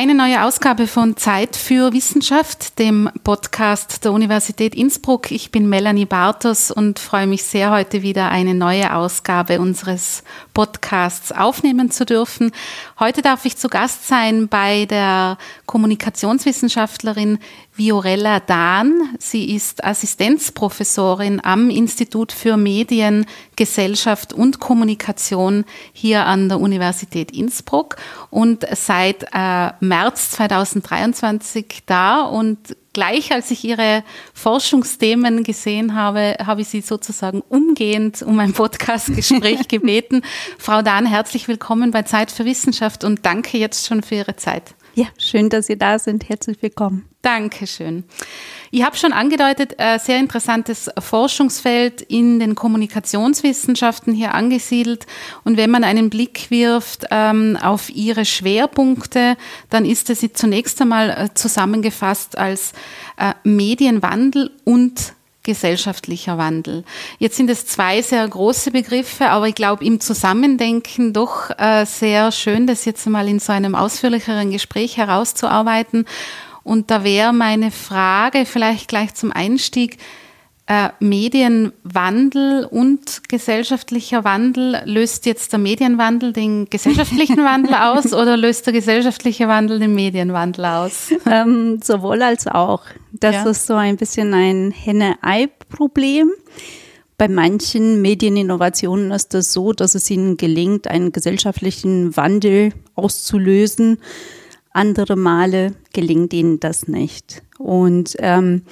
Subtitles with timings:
[0.00, 5.32] Eine neue Ausgabe von Zeit für Wissenschaft, dem Podcast der Universität Innsbruck.
[5.32, 10.22] Ich bin Melanie Bartos und freue mich sehr, heute wieder eine neue Ausgabe unseres
[10.54, 12.52] Podcasts aufnehmen zu dürfen.
[13.00, 17.40] Heute darf ich zu Gast sein bei der Kommunikationswissenschaftlerin
[17.78, 19.14] Viorella Dahn.
[19.20, 23.24] Sie ist Assistenzprofessorin am Institut für Medien,
[23.54, 27.94] Gesellschaft und Kommunikation hier an der Universität Innsbruck
[28.30, 32.58] und seit äh, März 2023 da und
[32.92, 34.02] gleich als ich ihre
[34.34, 40.22] Forschungsthemen gesehen habe, habe ich sie sozusagen umgehend um ein Podcastgespräch gebeten.
[40.58, 44.74] Frau Dahn, herzlich willkommen bei Zeit für Wissenschaft und danke jetzt schon für Ihre Zeit.
[44.94, 46.28] Ja, schön, dass Sie da sind.
[46.28, 47.08] Herzlich willkommen.
[47.22, 48.04] Dankeschön.
[48.70, 55.06] Ich habe schon angedeutet, äh, sehr interessantes Forschungsfeld in den Kommunikationswissenschaften hier angesiedelt.
[55.44, 59.36] Und wenn man einen Blick wirft ähm, auf Ihre Schwerpunkte,
[59.70, 62.72] dann ist es zunächst einmal äh, zusammengefasst als
[63.16, 65.14] äh, Medienwandel und
[65.48, 66.84] gesellschaftlicher Wandel.
[67.18, 72.32] Jetzt sind es zwei sehr große Begriffe, aber ich glaube im Zusammendenken doch äh, sehr
[72.32, 76.04] schön, das jetzt mal in so einem ausführlicheren Gespräch herauszuarbeiten.
[76.64, 79.96] Und da wäre meine Frage vielleicht gleich zum Einstieg,
[80.70, 88.66] äh, Medienwandel und gesellschaftlicher Wandel, löst jetzt der Medienwandel den gesellschaftlichen Wandel aus oder löst
[88.66, 91.08] der gesellschaftliche Wandel den Medienwandel aus?
[91.30, 92.82] Ähm, sowohl als auch.
[93.12, 93.50] Das ja.
[93.50, 96.30] ist so ein bisschen ein Henne-Ei-Problem.
[97.18, 103.98] Bei manchen Medieninnovationen ist es so, dass es ihnen gelingt, einen gesellschaftlichen Wandel auszulösen.
[104.72, 107.42] Andere Male gelingt ihnen das nicht.
[107.58, 108.62] Und ähm,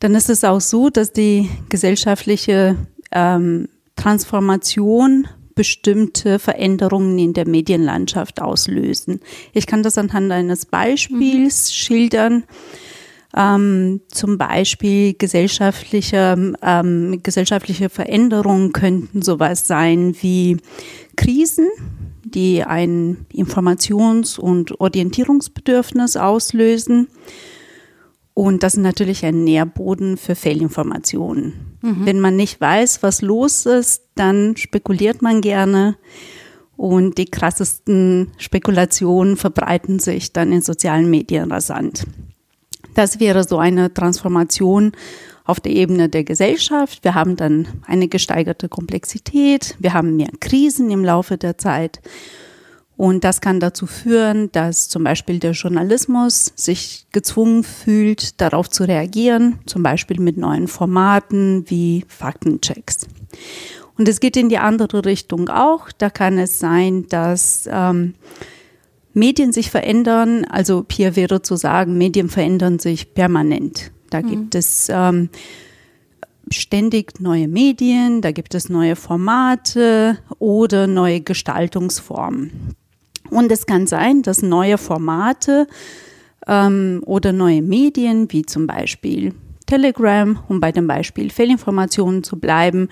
[0.00, 2.76] dann ist es auch so, dass die gesellschaftliche
[3.12, 9.20] ähm, Transformation bestimmte Veränderungen in der Medienlandschaft auslösen.
[9.52, 11.72] Ich kann das anhand eines Beispiels mhm.
[11.72, 12.44] schildern.
[13.34, 20.58] Ähm, zum Beispiel gesellschaftliche, ähm, gesellschaftliche Veränderungen könnten sowas sein wie
[21.16, 21.68] Krisen,
[22.22, 27.08] die ein Informations- und Orientierungsbedürfnis auslösen
[28.38, 31.78] und das ist natürlich ein Nährboden für Fehlinformationen.
[31.80, 32.04] Mhm.
[32.04, 35.96] Wenn man nicht weiß, was los ist, dann spekuliert man gerne.
[36.76, 42.06] Und die krassesten Spekulationen verbreiten sich dann in sozialen Medien rasant.
[42.92, 44.92] Das wäre so eine Transformation
[45.46, 47.04] auf der Ebene der Gesellschaft.
[47.04, 49.76] Wir haben dann eine gesteigerte Komplexität.
[49.78, 52.02] Wir haben mehr Krisen im Laufe der Zeit.
[52.96, 58.84] Und das kann dazu führen, dass zum Beispiel der Journalismus sich gezwungen fühlt, darauf zu
[58.84, 63.06] reagieren, zum Beispiel mit neuen Formaten wie Faktenchecks.
[63.98, 65.90] Und es geht in die andere Richtung auch.
[65.96, 68.14] Da kann es sein, dass ähm,
[69.12, 70.44] Medien sich verändern.
[70.44, 73.90] Also hier wäre zu sagen, Medien verändern sich permanent.
[74.10, 74.28] Da mhm.
[74.28, 75.28] gibt es ähm,
[76.50, 82.74] ständig neue Medien, da gibt es neue Formate oder neue Gestaltungsformen.
[83.30, 85.66] Und es kann sein, dass neue Formate
[86.46, 89.34] ähm, oder neue Medien, wie zum Beispiel
[89.66, 92.88] Telegram, um bei dem Beispiel Fehlinformationen zu bleiben,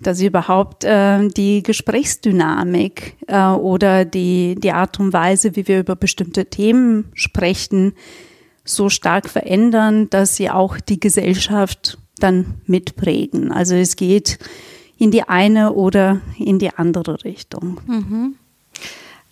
[0.00, 5.96] dass überhaupt äh, die Gesprächsdynamik äh, oder die, die Art und Weise, wie wir über
[5.96, 7.94] bestimmte Themen sprechen,
[8.64, 13.52] so stark verändern, dass sie auch die Gesellschaft dann mitprägen.
[13.52, 14.38] Also es geht
[14.98, 17.80] in die eine oder in die andere Richtung.
[17.86, 18.34] Mhm.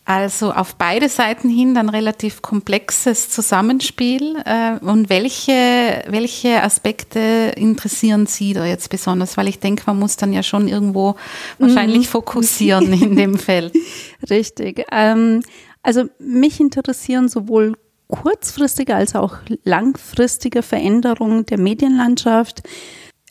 [0.05, 4.37] Also auf beide Seiten hin dann relativ komplexes Zusammenspiel.
[4.45, 9.37] Äh, und welche, welche Aspekte interessieren Sie da jetzt besonders?
[9.37, 11.15] Weil ich denke, man muss dann ja schon irgendwo
[11.59, 12.11] wahrscheinlich mhm.
[12.11, 13.75] fokussieren in dem Feld.
[14.29, 14.85] Richtig.
[14.91, 15.43] Ähm,
[15.85, 17.77] also mich interessieren sowohl
[18.09, 22.63] kurzfristige als auch langfristige Veränderungen der Medienlandschaft.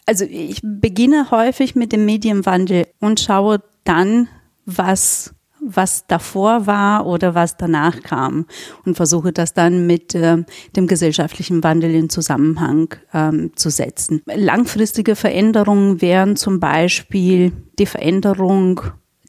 [0.05, 4.29] Also ich beginne häufig mit dem Medienwandel und schaue dann,
[4.65, 8.47] was was davor war oder was danach kam
[8.85, 10.43] und versuche das dann mit äh,
[10.75, 14.21] dem gesellschaftlichen Wandel in Zusammenhang ähm, zu setzen.
[14.25, 18.81] Langfristige Veränderungen wären zum Beispiel die Veränderung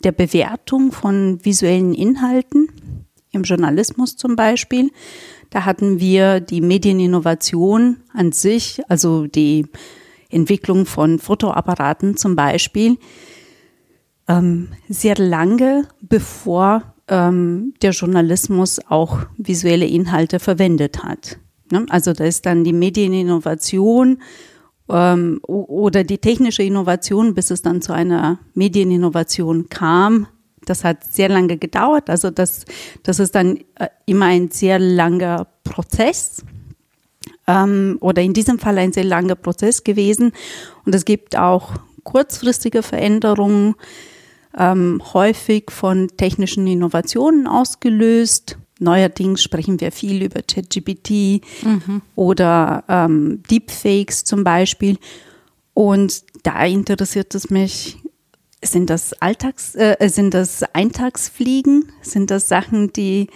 [0.05, 2.69] der Bewertung von visuellen Inhalten
[3.31, 4.91] im Journalismus zum Beispiel.
[5.51, 9.67] Da hatten wir die Medieninnovation an sich, also die
[10.31, 12.97] Entwicklung von Fotoapparaten zum Beispiel,
[14.29, 21.39] ähm, sehr lange, bevor ähm, der Journalismus auch visuelle Inhalte verwendet hat.
[21.71, 21.87] Ne?
[21.89, 24.23] Also da ist dann die Medieninnovation
[24.89, 30.27] ähm, oder die technische Innovation, bis es dann zu einer Medieninnovation kam,
[30.65, 32.09] Das hat sehr lange gedauert.
[32.09, 32.65] Also das,
[33.03, 36.45] das ist dann äh, immer ein sehr langer Prozess
[37.47, 40.33] ähm, oder in diesem Fall ein sehr langer Prozess gewesen.
[40.85, 41.73] Und es gibt auch
[42.05, 43.75] kurzfristige Veränderungen,
[44.59, 48.59] ähm, häufig von technischen Innovationen ausgelöst.
[48.79, 52.03] Neuerdings sprechen wir viel über ChatGPT mhm.
[52.17, 54.99] oder ähm, Deepfakes zum Beispiel.
[55.75, 57.99] Und da interessiert es mich,
[58.65, 61.93] sind das Alltags, äh, sind das Eintagsfliegen?
[62.01, 63.29] Sind das Sachen, die,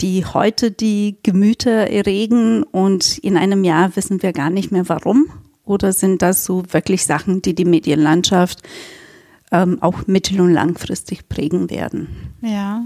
[0.00, 5.26] die heute die Gemüter erregen und in einem Jahr wissen wir gar nicht mehr warum?
[5.64, 8.62] Oder sind das so wirklich Sachen, die die Medienlandschaft
[9.50, 12.08] ähm, auch mittel- und langfristig prägen werden?
[12.40, 12.82] Ja.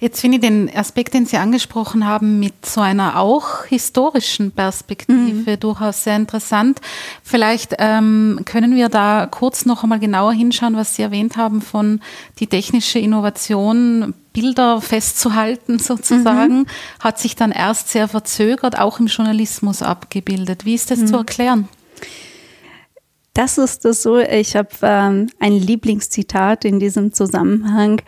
[0.00, 5.50] Jetzt finde ich den Aspekt, den Sie angesprochen haben, mit so einer auch historischen Perspektive
[5.52, 5.60] mhm.
[5.60, 6.80] durchaus sehr interessant.
[7.22, 12.00] Vielleicht ähm, können wir da kurz noch einmal genauer hinschauen, was Sie erwähnt haben von
[12.38, 16.66] die technische Innovation, Bilder festzuhalten sozusagen, mhm.
[17.00, 20.64] hat sich dann erst sehr verzögert, auch im Journalismus abgebildet.
[20.64, 21.06] Wie ist das mhm.
[21.06, 21.68] zu erklären?
[23.34, 24.18] Das ist das so.
[24.18, 28.02] Ich habe ähm, ein Lieblingszitat in diesem Zusammenhang.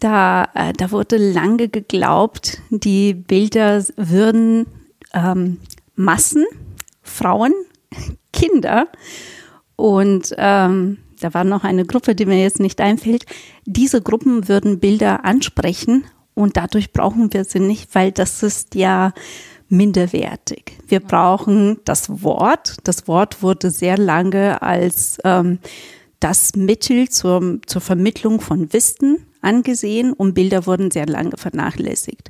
[0.00, 4.66] Da, äh, da wurde lange geglaubt, die Bilder würden
[5.12, 5.58] ähm,
[5.94, 6.46] Massen,
[7.02, 7.52] Frauen,
[8.32, 8.88] Kinder
[9.76, 13.26] und ähm, da war noch eine Gruppe, die mir jetzt nicht einfällt.
[13.64, 16.04] Diese Gruppen würden Bilder ansprechen
[16.34, 19.12] und dadurch brauchen wir sie nicht, weil das ist ja
[19.72, 20.78] minderwertig.
[20.86, 22.76] Wir brauchen das Wort.
[22.84, 25.58] Das Wort wurde sehr lange als ähm,
[26.20, 32.28] das Mittel zur, zur Vermittlung von Wissen angesehen und Bilder wurden sehr lange vernachlässigt.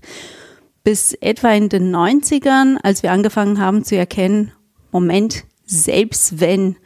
[0.85, 4.53] Bis etwa in den 90ern, als wir angefangen haben zu erkennen,
[4.91, 6.77] Moment, selbst wenn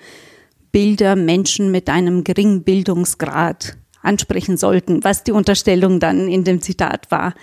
[0.72, 7.10] Bilder Menschen mit einem geringen Bildungsgrad ansprechen sollten, was die Unterstellung dann in dem Zitat
[7.10, 7.34] war,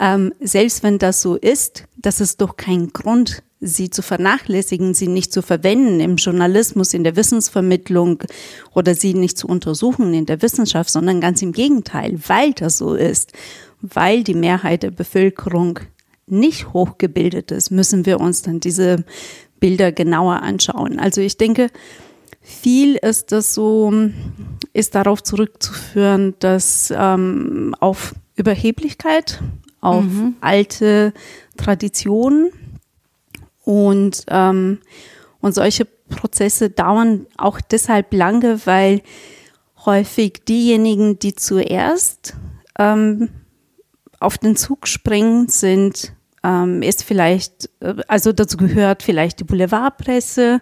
[0.00, 5.08] ähm, selbst wenn das so ist, das ist doch kein Grund, sie zu vernachlässigen, sie
[5.08, 8.22] nicht zu verwenden im Journalismus, in der Wissensvermittlung
[8.74, 12.94] oder sie nicht zu untersuchen in der Wissenschaft, sondern ganz im Gegenteil, weil das so
[12.94, 13.32] ist,
[13.80, 15.80] weil die Mehrheit der Bevölkerung
[16.26, 19.04] nicht hochgebildet ist, müssen wir uns dann diese
[19.60, 20.98] Bilder genauer anschauen.
[20.98, 21.68] Also ich denke,
[22.42, 23.92] viel ist das so,
[24.72, 29.40] ist darauf zurückzuführen, dass ähm, auf Überheblichkeit
[29.80, 30.36] auf mhm.
[30.40, 31.12] alte
[31.56, 32.50] Traditionen.
[33.64, 34.78] Und, ähm,
[35.40, 39.02] und solche Prozesse dauern auch deshalb lange, weil
[39.84, 42.36] häufig diejenigen, die zuerst
[42.78, 43.30] ähm,
[44.20, 46.12] auf den Zug springen, sind
[46.46, 50.60] ähm, ist vielleicht, äh, also dazu gehört vielleicht die Boulevardpresse.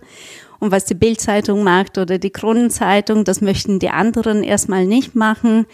[0.60, 5.66] Und was die Bildzeitung macht oder die Kronenzeitung, das möchten die anderen erstmal nicht machen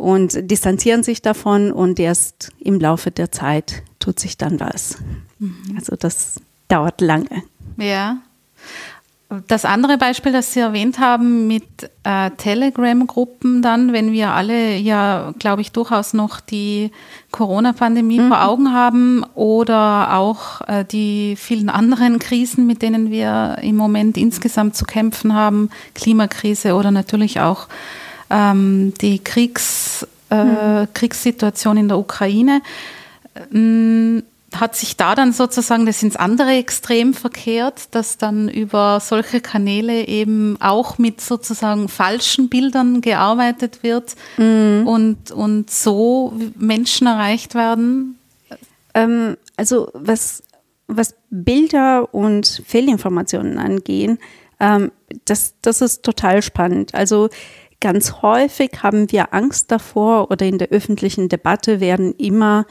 [0.00, 4.96] und distanzieren sich davon und erst im Laufe der Zeit tut sich dann was.
[5.38, 5.76] Mhm.
[5.76, 7.42] Also das dauert lange.
[7.76, 8.16] Ja.
[9.46, 11.64] Das andere Beispiel, das Sie erwähnt haben mit
[12.02, 16.90] äh, Telegram-Gruppen dann, wenn wir alle ja, glaube ich, durchaus noch die
[17.30, 18.28] Corona-Pandemie mhm.
[18.28, 24.16] vor Augen haben oder auch äh, die vielen anderen Krisen, mit denen wir im Moment
[24.16, 27.68] insgesamt zu kämpfen haben, Klimakrise oder natürlich auch
[28.30, 30.88] ähm, die Kriegs, äh, hm.
[30.94, 32.62] Kriegssituation in der Ukraine.
[33.52, 34.22] Ähm,
[34.54, 40.08] hat sich da dann sozusagen das ins andere Extrem verkehrt, dass dann über solche Kanäle
[40.08, 44.86] eben auch mit sozusagen falschen Bildern gearbeitet wird mhm.
[44.86, 48.18] und, und so Menschen erreicht werden?
[48.94, 50.42] Ähm, also was,
[50.88, 54.18] was Bilder und Fehlinformationen angehen,
[54.58, 54.90] ähm,
[55.26, 56.94] das, das ist total spannend.
[56.94, 57.30] Also
[57.80, 62.66] Ganz häufig haben wir Angst davor oder in der öffentlichen Debatte werden immer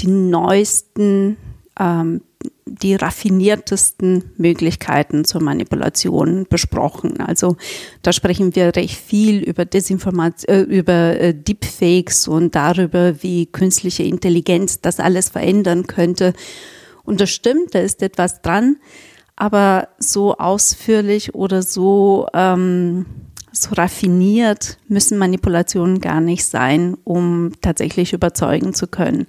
[0.00, 1.38] die neuesten,
[1.78, 2.20] ähm,
[2.66, 7.20] die raffiniertesten Möglichkeiten zur Manipulation besprochen.
[7.20, 7.56] Also
[8.02, 14.02] da sprechen wir recht viel über Desinformation, äh, über äh, Deepfakes und darüber, wie künstliche
[14.02, 16.34] Intelligenz das alles verändern könnte.
[17.02, 18.76] Und das stimmt, da ist etwas dran,
[19.36, 23.06] aber so ausführlich oder so ähm,
[23.52, 29.26] so raffiniert müssen Manipulationen gar nicht sein, um tatsächlich überzeugen zu können.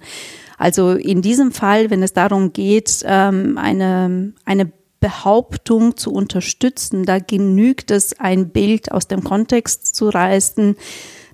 [0.58, 7.18] Also in diesem Fall, wenn es darum geht, ähm, eine, eine Behauptung zu unterstützen, da
[7.18, 10.76] genügt es, ein Bild aus dem Kontext zu reißen,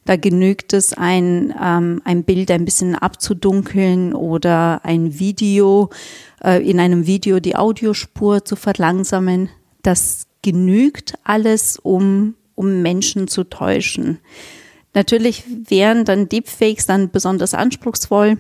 [0.07, 5.91] da genügt es, ein, ähm, ein Bild ein bisschen abzudunkeln oder ein Video,
[6.43, 9.51] äh, in einem Video die Audiospur zu verlangsamen.
[9.83, 14.19] Das genügt alles, um um Menschen zu täuschen.
[14.93, 18.37] Natürlich wären dann Deepfakes dann besonders anspruchsvoll,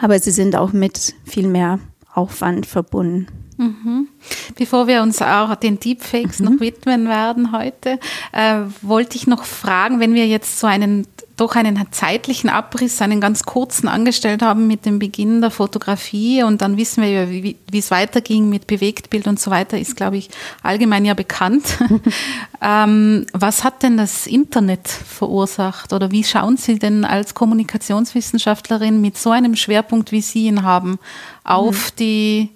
[0.00, 1.78] aber sie sind auch mit viel mehr
[2.14, 3.26] Aufwand verbunden.
[3.58, 4.08] Mhm.
[4.54, 6.46] Bevor wir uns auch den Deepfakes mhm.
[6.46, 7.98] noch widmen werden heute,
[8.32, 13.20] äh, wollte ich noch fragen, wenn wir jetzt so einen doch einen zeitlichen Abriss, einen
[13.20, 17.56] ganz kurzen angestellt haben mit dem Beginn der Fotografie und dann wissen wir ja, wie,
[17.70, 20.30] wie es weiterging mit Bewegtbild und so weiter, ist, glaube ich,
[20.62, 21.78] allgemein ja bekannt.
[22.62, 29.18] ähm, was hat denn das Internet verursacht oder wie schauen Sie denn als Kommunikationswissenschaftlerin mit
[29.18, 30.98] so einem Schwerpunkt, wie Sie ihn haben,
[31.44, 31.96] auf mhm.
[31.98, 32.50] die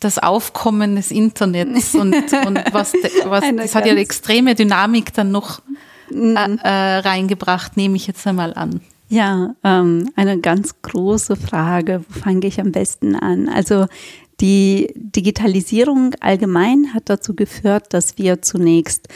[0.00, 2.92] das Aufkommen des Internets und, und was,
[3.24, 5.60] was das hat ja eine extreme Dynamik dann noch
[6.10, 6.36] mhm.
[6.36, 8.80] äh, äh, reingebracht, nehme ich jetzt einmal an.
[9.08, 12.04] Ja, ähm, eine ganz große Frage.
[12.08, 13.48] Wo fange ich am besten an?
[13.48, 13.86] Also
[14.40, 19.08] die Digitalisierung allgemein hat dazu geführt, dass wir zunächst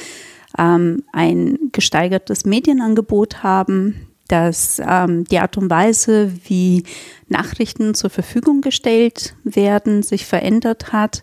[0.56, 6.84] ähm, ein gesteigertes Medienangebot haben, dass ähm, die Art und Weise, wie
[7.28, 11.22] Nachrichten zur Verfügung gestellt werden, sich verändert hat.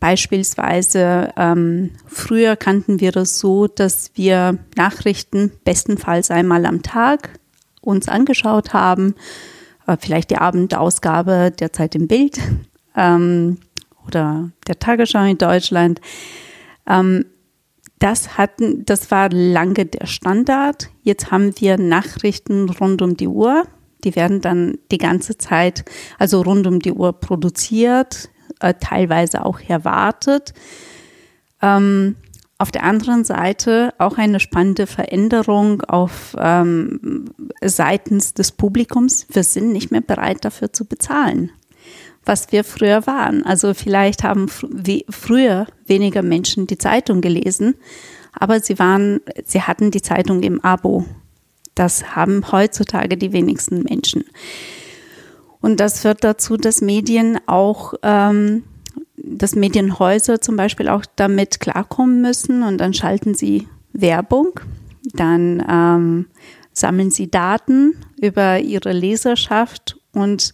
[0.00, 7.38] Beispielsweise ähm, früher kannten wir das so, dass wir Nachrichten bestenfalls einmal am Tag
[7.80, 9.14] uns angeschaut haben,
[9.86, 12.38] äh, vielleicht die Abendausgabe der Zeit im Bild
[12.96, 13.58] ähm,
[14.06, 16.00] oder der Tagesschau in Deutschland.
[16.86, 17.24] Ähm,
[17.98, 20.90] das hatten, das war lange der Standard.
[21.02, 23.64] Jetzt haben wir Nachrichten rund um die Uhr.
[24.04, 25.84] Die werden dann die ganze Zeit,
[26.18, 30.54] also rund um die Uhr produziert, äh, teilweise auch erwartet.
[31.62, 32.16] Ähm,
[32.58, 37.26] auf der anderen Seite auch eine spannende Veränderung auf ähm,
[37.62, 39.26] seitens des Publikums.
[39.30, 41.52] Wir sind nicht mehr bereit dafür zu bezahlen
[42.28, 43.44] was wir früher waren.
[43.44, 44.68] Also vielleicht haben fr
[45.08, 47.74] früher weniger Menschen die Zeitung gelesen,
[48.32, 51.06] aber sie waren, sie hatten die Zeitung im Abo.
[51.74, 54.24] Das haben heutzutage die wenigsten Menschen.
[55.60, 58.64] Und das führt dazu, dass Medien auch, ähm,
[59.16, 64.60] dass Medienhäuser zum Beispiel auch damit klarkommen müssen und dann schalten sie Werbung,
[65.14, 66.26] dann ähm,
[66.72, 70.52] sammeln sie Daten über ihre Leserschaft und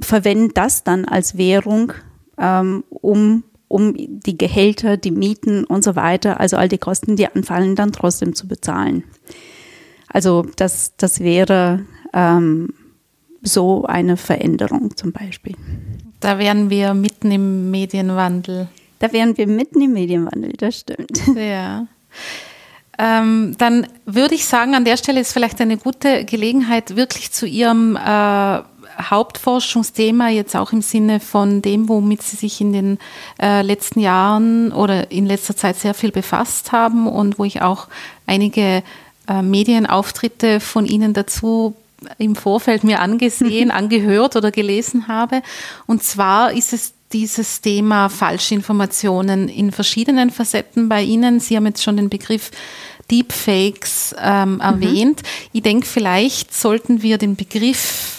[0.00, 1.92] verwenden das dann als Währung,
[2.38, 7.26] ähm, um, um die Gehälter, die Mieten und so weiter, also all die Kosten, die
[7.26, 9.04] anfallen, dann trotzdem zu bezahlen.
[10.08, 12.68] Also das, das wäre ähm,
[13.44, 15.54] so eine Veränderung zum Beispiel.
[16.20, 18.68] Da wären wir mitten im Medienwandel.
[18.98, 21.20] Da wären wir mitten im Medienwandel, das stimmt.
[21.36, 21.86] Ja.
[22.96, 27.44] Ähm, dann würde ich sagen, an der Stelle ist vielleicht eine gute Gelegenheit, wirklich zu
[27.44, 28.60] Ihrem äh,
[29.02, 32.98] Hauptforschungsthema jetzt auch im Sinne von dem, womit Sie sich in den
[33.40, 37.88] äh, letzten Jahren oder in letzter Zeit sehr viel befasst haben und wo ich auch
[38.26, 38.82] einige
[39.28, 41.74] äh, Medienauftritte von Ihnen dazu
[42.18, 45.42] im Vorfeld mir angesehen, angehört oder gelesen habe.
[45.86, 51.40] Und zwar ist es dieses Thema Falschinformationen in verschiedenen Facetten bei Ihnen.
[51.40, 52.50] Sie haben jetzt schon den Begriff
[53.10, 54.60] Deepfakes ähm, mhm.
[54.60, 55.22] erwähnt.
[55.52, 58.14] Ich denke, vielleicht sollten wir den Begriff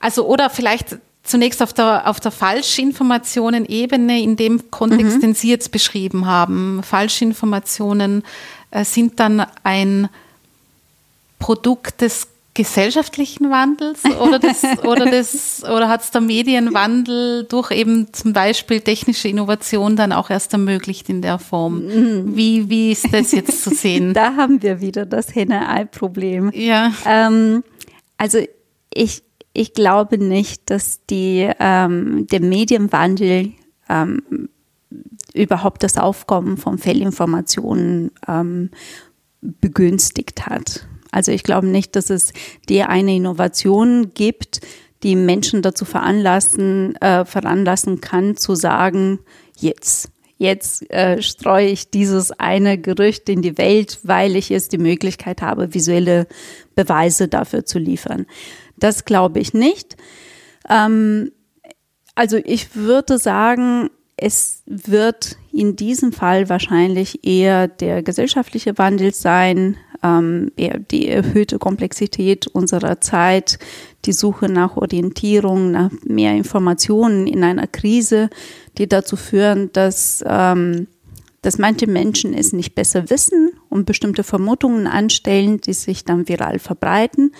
[0.00, 5.20] also oder vielleicht zunächst auf der, auf der Falschinformationen-Ebene in dem Kontext, mhm.
[5.20, 6.82] den Sie jetzt beschrieben haben.
[6.82, 8.24] Falschinformationen
[8.70, 10.08] äh, sind dann ein
[11.38, 18.12] Produkt des gesellschaftlichen Wandels oder, des, oder, des, oder hat es der Medienwandel durch eben
[18.12, 21.84] zum Beispiel technische Innovation dann auch erst ermöglicht in der Form?
[21.84, 22.36] Mhm.
[22.36, 24.14] Wie, wie ist das jetzt zu sehen?
[24.20, 26.50] Da haben wir wieder das Henne-Ei-Problem.
[26.54, 26.92] Ja.
[27.06, 27.62] Ähm,
[28.18, 28.38] also
[28.92, 33.52] ich, ich glaube nicht, dass die, ähm, der Medienwandel
[33.88, 34.48] ähm,
[35.32, 38.70] überhaupt das Aufkommen von Fehlinformationen ähm,
[39.40, 40.86] begünstigt hat.
[41.10, 42.32] Also ich glaube nicht, dass es
[42.68, 44.60] die eine Innovation gibt,
[45.02, 49.18] die Menschen dazu veranlassen, äh, veranlassen kann, zu sagen,
[49.56, 54.78] jetzt, jetzt äh, streue ich dieses eine Gerücht in die Welt, weil ich jetzt die
[54.78, 56.26] Möglichkeit habe, visuelle
[56.74, 58.26] Beweise dafür zu liefern.
[58.76, 59.96] Das glaube ich nicht.
[60.68, 61.32] Ähm,
[62.14, 63.88] also ich würde sagen,
[64.20, 70.52] es wird in diesem Fall wahrscheinlich eher der gesellschaftliche Wandel sein, ähm,
[70.90, 73.58] die erhöhte Komplexität unserer Zeit,
[74.04, 78.30] die Suche nach Orientierung, nach mehr Informationen in einer Krise,
[78.78, 80.86] die dazu führen, dass, ähm,
[81.42, 86.58] dass manche Menschen es nicht besser wissen und bestimmte Vermutungen anstellen, die sich dann viral
[86.58, 87.32] verbreiten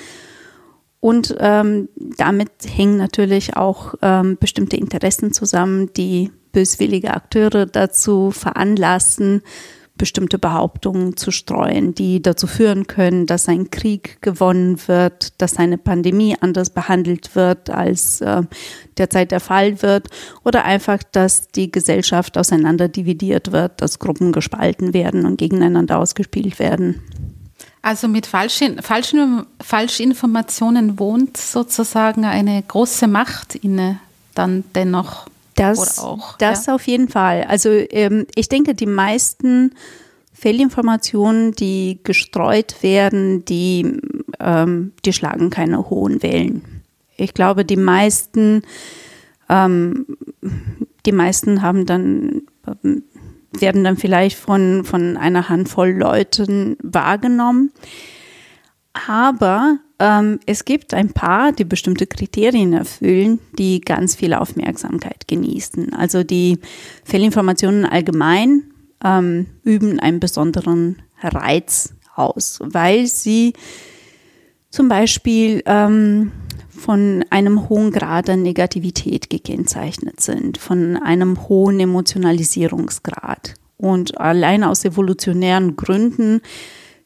[1.01, 9.43] und ähm, damit hängen natürlich auch ähm, bestimmte Interessen zusammen, die böswillige Akteure dazu veranlassen,
[9.97, 15.77] bestimmte Behauptungen zu streuen, die dazu führen können, dass ein Krieg gewonnen wird, dass eine
[15.77, 18.43] Pandemie anders behandelt wird, als äh,
[18.97, 20.09] derzeit der Fall wird,
[20.43, 26.59] oder einfach, dass die Gesellschaft auseinander dividiert wird, dass Gruppen gespalten werden und gegeneinander ausgespielt
[26.59, 27.03] werden.
[27.83, 33.99] Also mit falschen, falschen Falschinformationen wohnt sozusagen eine große Macht inne,
[34.35, 35.27] dann dennoch.
[35.55, 36.75] Das, auch, das ja.
[36.75, 37.45] auf jeden Fall.
[37.45, 39.75] Also ähm, ich denke, die meisten
[40.33, 43.99] Fehlinformationen, die gestreut werden, die,
[44.39, 46.83] ähm, die schlagen keine hohen Wellen.
[47.17, 48.63] Ich glaube, die meisten,
[49.51, 50.07] ähm,
[51.05, 53.03] die meisten haben dann ähm,
[53.53, 57.73] werden dann vielleicht von, von einer Handvoll Leuten wahrgenommen.
[58.93, 65.95] Aber ähm, es gibt ein paar, die bestimmte Kriterien erfüllen, die ganz viel Aufmerksamkeit genießen.
[65.95, 66.59] Also die
[67.05, 68.65] Fehlinformationen allgemein
[69.05, 73.53] ähm, üben einen besonderen Reiz aus, weil sie
[74.71, 76.33] zum Beispiel ähm,
[76.81, 83.55] von einem hohen Grad an Negativität gekennzeichnet sind, von einem hohen Emotionalisierungsgrad.
[83.77, 86.41] Und allein aus evolutionären Gründen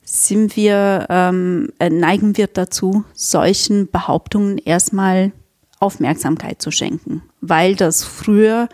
[0.02, 5.32] sind wir, ähm, äh, neigen wir dazu, solchen Behauptungen erstmal
[5.80, 8.68] Aufmerksamkeit zu schenken, weil das früher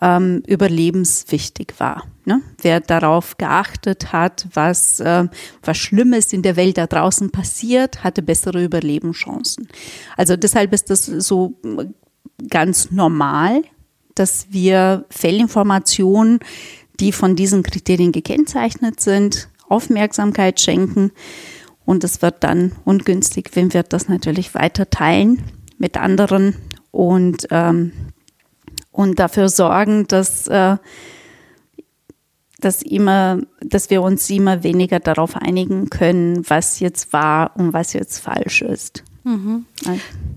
[0.00, 2.06] ähm, überlebenswichtig war.
[2.24, 2.40] Ne?
[2.62, 5.26] Wer darauf geachtet hat, was, äh,
[5.62, 9.68] was Schlimmes in der Welt da draußen passiert, hatte bessere Überlebenschancen.
[10.16, 11.54] Also deshalb ist das so
[12.48, 13.62] ganz normal,
[14.14, 16.40] dass wir Fellinformationen,
[17.00, 21.12] die von diesen Kriterien gekennzeichnet sind, Aufmerksamkeit schenken.
[21.84, 25.42] Und es wird dann ungünstig, wenn wir das natürlich weiter teilen
[25.78, 26.54] mit anderen
[26.90, 27.92] und ähm,
[28.98, 30.76] und dafür sorgen, dass, äh,
[32.58, 37.92] dass, immer, dass wir uns immer weniger darauf einigen können, was jetzt wahr und was
[37.92, 39.04] jetzt falsch ist.
[39.22, 39.66] Mhm.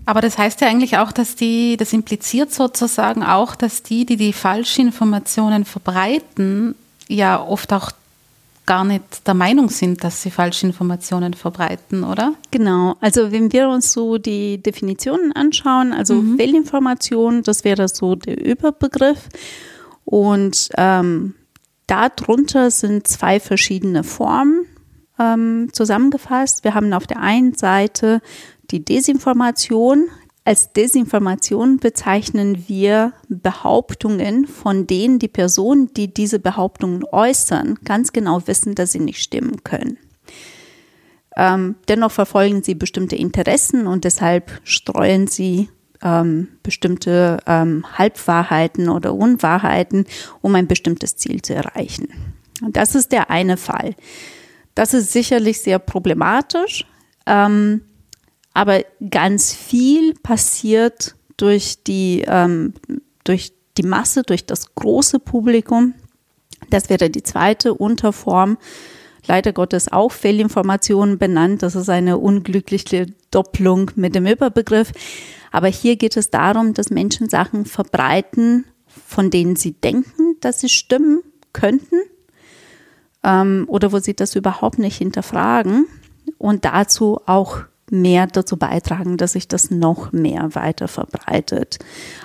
[0.06, 4.18] Aber das heißt ja eigentlich auch, dass die, das impliziert sozusagen auch, dass die, die
[4.18, 6.76] die Falschinformationen verbreiten,
[7.08, 7.90] ja oft auch
[8.72, 12.36] gar nicht der Meinung sind, dass sie falsche Informationen verbreiten, oder?
[12.52, 12.96] Genau.
[13.02, 16.38] Also wenn wir uns so die Definitionen anschauen, also mhm.
[16.38, 19.28] Fehlinformation, das wäre so der Überbegriff.
[20.06, 21.36] Und ähm,
[21.86, 24.66] darunter sind zwei verschiedene Formen
[25.20, 26.64] ähm, zusammengefasst.
[26.64, 28.22] Wir haben auf der einen Seite
[28.72, 30.08] die Desinformation,
[30.44, 38.48] als Desinformation bezeichnen wir Behauptungen, von denen die Personen, die diese Behauptungen äußern, ganz genau
[38.48, 39.98] wissen, dass sie nicht stimmen können.
[41.38, 45.70] Ähm, dennoch verfolgen sie bestimmte Interessen und deshalb streuen sie
[46.02, 50.06] ähm, bestimmte ähm, Halbwahrheiten oder Unwahrheiten,
[50.42, 52.10] um ein bestimmtes Ziel zu erreichen.
[52.64, 53.96] Und das ist der eine Fall.
[54.74, 56.86] Das ist sicherlich sehr problematisch.
[57.26, 57.82] Ähm,
[58.54, 62.74] aber ganz viel passiert durch die, ähm,
[63.24, 65.94] durch die Masse, durch das große Publikum.
[66.70, 68.58] Das wäre die zweite Unterform.
[69.28, 71.64] Leider Gottes auch Fehlinformationen benannt.
[71.64, 74.92] Das ist eine unglückliche Doppelung mit dem Überbegriff.
[75.52, 80.70] Aber hier geht es darum, dass Menschen Sachen verbreiten, von denen sie denken, dass sie
[80.70, 81.22] stimmen
[81.54, 82.02] könnten
[83.24, 85.86] ähm, oder wo sie das überhaupt nicht hinterfragen
[86.38, 87.60] und dazu auch
[87.92, 91.80] mehr dazu beitragen, dass sich das noch mehr weiter verbreitet.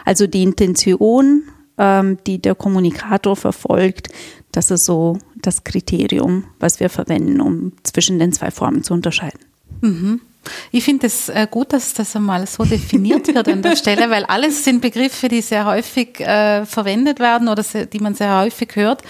[0.05, 1.43] Also die Intention,
[1.77, 4.09] ähm, die der Kommunikator verfolgt,
[4.53, 9.41] das ist so das Kriterium, was wir verwenden, um zwischen den zwei Formen zu unterscheiden.
[9.83, 10.21] Mhm.
[10.71, 14.25] Ich finde es äh, gut, dass das einmal so definiert wird an der Stelle, weil
[14.25, 18.71] alles sind Begriffe, die sehr häufig äh, verwendet werden oder sehr, die man sehr häufig
[18.75, 19.03] hört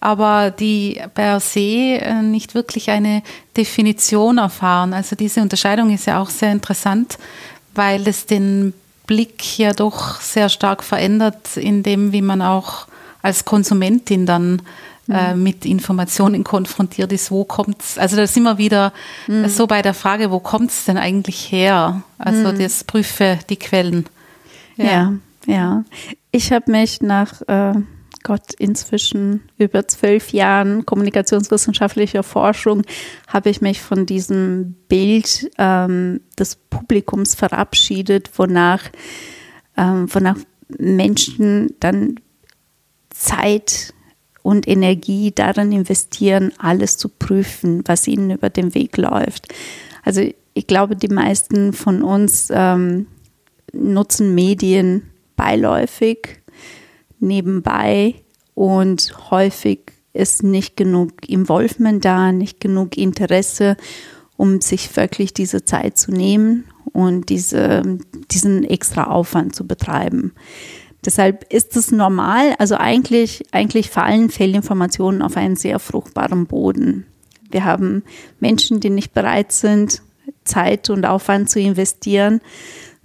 [0.00, 3.22] aber die per se äh, nicht wirklich eine
[3.56, 4.94] Definition erfahren.
[4.94, 7.18] Also diese Unterscheidung ist ja auch sehr interessant,
[7.74, 8.72] weil es den
[9.06, 12.86] Blick ja doch sehr stark verändert, in dem, wie man auch
[13.22, 14.62] als Konsumentin dann
[15.10, 15.42] äh, mhm.
[15.42, 18.92] mit Informationen konfrontiert ist, wo kommt es, also da sind wir wieder
[19.26, 19.48] mhm.
[19.48, 22.02] so bei der Frage, wo kommt es denn eigentlich her?
[22.18, 22.58] Also mhm.
[22.58, 24.06] das prüfe die Quellen.
[24.76, 25.12] Ja, ja.
[25.46, 25.84] ja.
[26.30, 27.74] Ich habe mich nach äh
[28.22, 32.82] Gott, inzwischen über zwölf Jahren kommunikationswissenschaftlicher Forschung
[33.26, 38.82] habe ich mich von diesem Bild ähm, des Publikums verabschiedet, wonach,
[39.76, 40.36] ähm, wonach
[40.78, 42.16] Menschen dann
[43.08, 43.94] Zeit
[44.42, 49.48] und Energie darin investieren, alles zu prüfen, was ihnen über den Weg läuft.
[50.02, 50.22] Also
[50.54, 53.06] ich glaube, die meisten von uns ähm,
[53.72, 55.02] nutzen Medien
[55.36, 56.40] beiläufig
[57.18, 58.14] nebenbei
[58.54, 63.76] und häufig ist nicht genug Involvement da, nicht genug Interesse,
[64.36, 67.82] um sich wirklich diese Zeit zu nehmen und diese,
[68.30, 70.32] diesen extra Aufwand zu betreiben.
[71.04, 77.06] Deshalb ist es normal, also eigentlich, eigentlich fallen Fehlinformationen auf einen sehr fruchtbaren Boden.
[77.50, 78.02] Wir haben
[78.38, 80.02] Menschen, die nicht bereit sind,
[80.44, 82.40] Zeit und Aufwand zu investieren.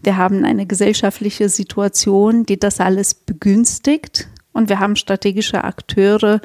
[0.04, 4.28] Wir haben eine gesellschaftliche Situation, die das alles begünstigt.
[4.52, 6.42] Und wir haben strategische Akteure,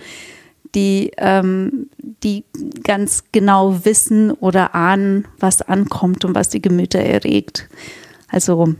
[0.74, 1.90] die, ähm,
[2.22, 2.44] die
[2.84, 7.68] ganz genau wissen oder ahnen, was ankommt und was die Gemüter erregt.
[8.28, 8.74] Also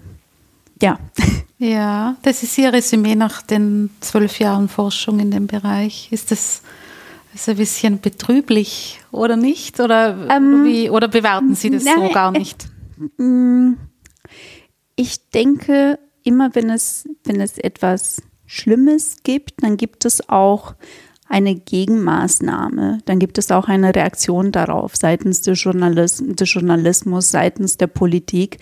[0.81, 0.99] ja.
[1.61, 6.09] Ja, das ist Ihr Resümee nach den zwölf Jahren Forschung in dem Bereich.
[6.11, 6.63] Ist das,
[7.35, 9.79] ist ein bisschen betrüblich oder nicht?
[9.79, 12.67] Oder, ähm, wie, oder bewerten Sie das nein, so gar nicht?
[13.19, 13.75] Mm,
[14.97, 20.75] ich denke, immer wenn es, wenn es etwas Schlimmes gibt, dann gibt es auch
[21.29, 27.77] eine Gegenmaßnahme, dann gibt es auch eine Reaktion darauf seitens des, Journalist des Journalismus, seitens
[27.77, 28.61] der Politik.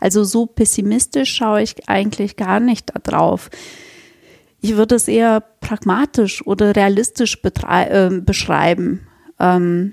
[0.00, 3.50] Also so pessimistisch schaue ich eigentlich gar nicht darauf.
[4.60, 9.06] Ich würde es eher pragmatisch oder realistisch äh, beschreiben.
[9.38, 9.92] Ähm,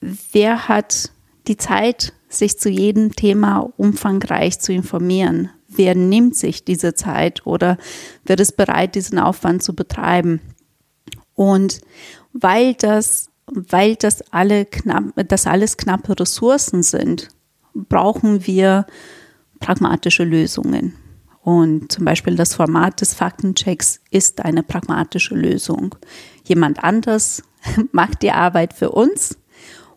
[0.00, 1.10] wer hat
[1.46, 5.50] die Zeit, sich zu jedem Thema umfangreich zu informieren?
[5.68, 7.78] Wer nimmt sich diese Zeit oder
[8.24, 10.40] wer ist bereit, diesen Aufwand zu betreiben?
[11.34, 11.80] Und
[12.32, 17.28] weil das, weil das alle knapp, das alles knappe Ressourcen sind,
[17.74, 18.86] brauchen wir
[19.60, 20.94] pragmatische Lösungen.
[21.42, 25.94] Und zum Beispiel das Format des Faktenchecks ist eine pragmatische Lösung.
[26.44, 27.42] Jemand anders
[27.92, 29.38] macht die Arbeit für uns.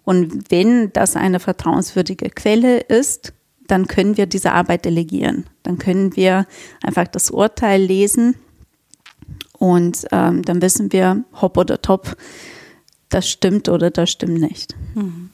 [0.04, 3.34] Und wenn das eine vertrauenswürdige Quelle ist,
[3.68, 5.46] dann können wir diese Arbeit delegieren.
[5.64, 6.48] Dann können wir
[6.82, 8.36] einfach das Urteil lesen
[9.58, 12.16] und ähm, dann wissen wir, hopp oder top,
[13.10, 14.76] das stimmt oder das stimmt nicht.
[14.96, 15.30] Mhm.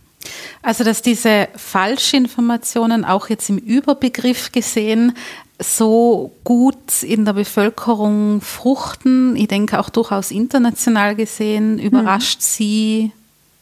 [0.61, 5.13] Also, dass diese Falschinformationen auch jetzt im Überbegriff gesehen
[5.59, 12.43] so gut in der Bevölkerung fruchten, ich denke auch durchaus international gesehen, überrascht mhm.
[12.43, 13.11] Sie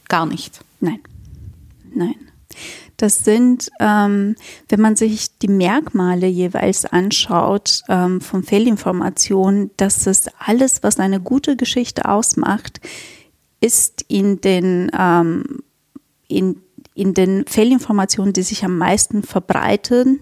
[0.08, 0.62] gar nicht?
[0.80, 1.00] Nein.
[1.94, 2.16] Nein.
[2.98, 4.36] Das sind, ähm,
[4.70, 11.20] wenn man sich die Merkmale jeweils anschaut ähm, von Fehlinformationen, dass es alles, was eine
[11.20, 12.80] gute Geschichte ausmacht,
[13.60, 15.64] ist in den, ähm,
[16.32, 16.62] in,
[16.96, 20.22] in den Fehlinformationen, die sich am meisten verbreiten,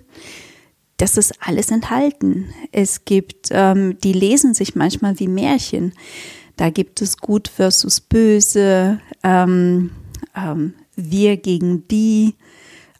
[0.97, 2.53] das ist alles enthalten.
[2.71, 5.93] Es gibt, ähm, die lesen sich manchmal wie Märchen.
[6.57, 9.91] Da gibt es gut versus böse, ähm,
[10.35, 12.35] ähm, wir gegen die,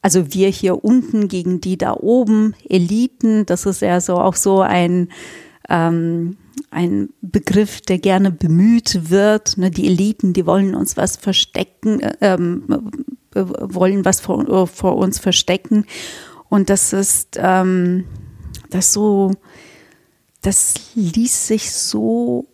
[0.01, 4.61] also wir hier unten gegen die da oben, Eliten, das ist ja so auch so
[4.61, 5.09] ein,
[5.69, 6.37] ähm,
[6.71, 9.57] ein Begriff, der gerne bemüht wird.
[9.57, 12.63] Ne, die Eliten, die wollen uns was verstecken, äh, ähm,
[13.35, 15.85] äh, wollen was vor, vor, uns verstecken.
[16.49, 18.05] Und das ist ähm,
[18.69, 19.31] das so,
[20.41, 22.47] das ließ sich so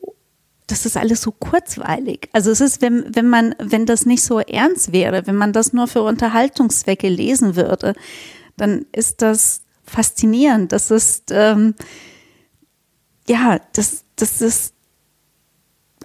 [0.68, 2.30] das ist alles so kurzweilig.
[2.34, 5.74] Also es ist, wenn, wenn man, wenn das nicht so ernst wäre, wenn man das
[5.74, 7.94] nur für Unterhaltungszwecke lesen würde,
[8.58, 10.72] dann ist das faszinierend.
[10.72, 11.76] Das ist, ähm,
[13.28, 14.74] ja, das, das ist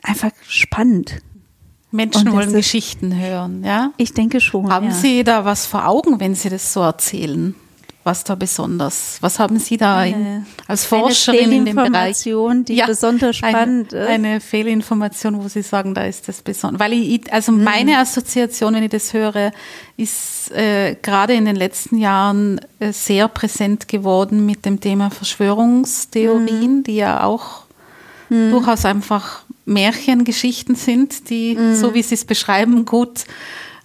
[0.03, 1.21] einfach spannend.
[1.93, 3.93] Menschen wollen Geschichten hören, ja?
[3.97, 4.71] Ich denke schon.
[4.73, 4.93] Haben ja.
[4.93, 7.55] Sie da was vor Augen, wenn Sie das so erzählen?
[8.11, 9.19] Was da besonders?
[9.21, 12.19] Was haben Sie da in, als Forscherin in dem Bereich?
[12.25, 14.11] die ja, besonders spannend eine, ist.
[14.11, 16.81] Eine Fehlinformation, wo Sie sagen, da ist das besonders.
[16.81, 17.63] Weil ich, also mhm.
[17.63, 19.53] meine Assoziation, wenn ich das höre,
[19.97, 26.79] ist äh, gerade in den letzten Jahren äh, sehr präsent geworden mit dem Thema Verschwörungstheorien,
[26.79, 26.83] mhm.
[26.83, 27.63] die ja auch
[28.29, 28.51] mhm.
[28.51, 31.77] durchaus einfach Märchengeschichten sind, die, mhm.
[31.77, 33.25] so wie Sie es beschreiben, gut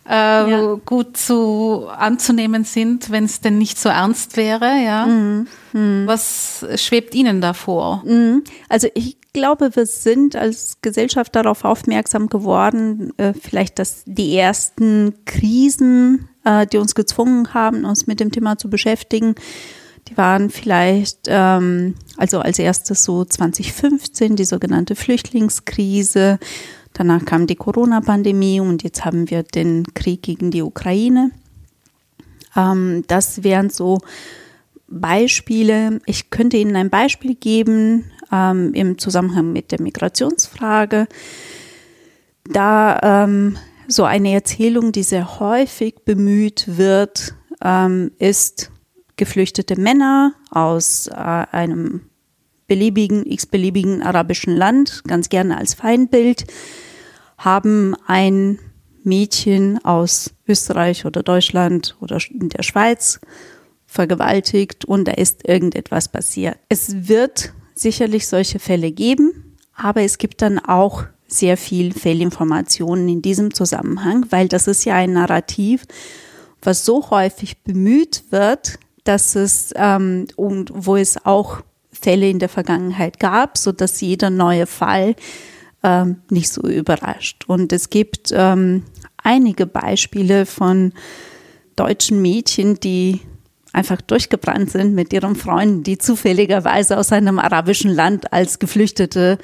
[0.07, 0.79] äh, ja.
[0.85, 4.65] gut zu anzunehmen sind, wenn es denn nicht so ernst wäre.
[4.83, 5.05] Ja.
[5.05, 5.47] Mhm.
[5.73, 6.03] Mhm.
[6.05, 8.03] Was schwebt Ihnen da vor?
[8.05, 8.43] Mhm.
[8.69, 15.13] Also ich glaube, wir sind als Gesellschaft darauf aufmerksam geworden, äh, vielleicht, dass die ersten
[15.25, 19.35] Krisen, äh, die uns gezwungen haben, uns mit dem Thema zu beschäftigen,
[20.07, 26.39] die waren vielleicht, ähm, also als erstes so 2015, die sogenannte Flüchtlingskrise,
[26.95, 31.29] Danach kam die Corona-Pandemie und jetzt haben wir den Krieg gegen die Ukraine.
[32.55, 33.99] Ähm, das wären so
[34.87, 35.99] Beispiele.
[36.05, 41.07] Ich könnte Ihnen ein Beispiel geben ähm, im Zusammenhang mit der Migrationsfrage.
[42.45, 43.57] Da ähm,
[43.89, 48.71] so eine Erzählung, die sehr häufig bemüht wird, ähm, ist
[49.17, 52.01] geflüchtete Männer aus äh, einem
[52.67, 56.45] beliebigen, x-beliebigen arabischen Land, ganz gerne als Feindbild,
[57.37, 58.59] haben ein
[59.03, 63.19] Mädchen aus Österreich oder Deutschland oder in der Schweiz
[63.85, 66.57] vergewaltigt und da ist irgendetwas passiert.
[66.69, 73.21] Es wird sicherlich solche Fälle geben, aber es gibt dann auch sehr viel Fehlinformationen in
[73.21, 75.85] diesem Zusammenhang, weil das ist ja ein Narrativ,
[76.61, 82.49] was so häufig bemüht wird, dass es ähm, und wo es auch Fälle in der
[82.49, 85.15] Vergangenheit gab, so dass jeder neue Fall
[85.85, 87.43] ähm, nicht so überrascht.
[87.45, 88.83] Und es gibt ähm,
[89.23, 90.93] einige Beispiele von
[91.75, 93.21] deutschen Mädchen, die
[93.71, 99.37] einfach durchgebrannt sind mit ihren Freunden, die zufälligerweise aus einem arabischen Land als Geflüchtete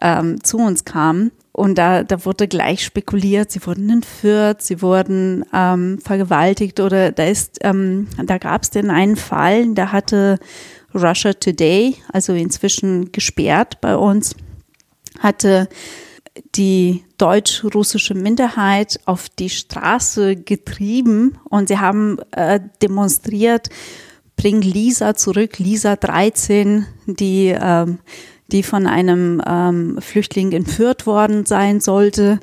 [0.00, 1.32] ähm, zu uns kamen.
[1.52, 7.24] Und da, da wurde gleich spekuliert, sie wurden entführt, sie wurden ähm, vergewaltigt oder da
[7.62, 10.38] ähm, da gab es den einen Fall, da hatte
[10.94, 14.36] Russia Today, also inzwischen gesperrt bei uns,
[15.20, 15.68] hatte
[16.54, 23.68] die deutsch-russische Minderheit auf die Straße getrieben und sie haben äh, demonstriert,
[24.36, 27.98] bring Lisa zurück, Lisa 13, die, ähm,
[28.50, 32.40] die von einem ähm, Flüchtling entführt worden sein sollte.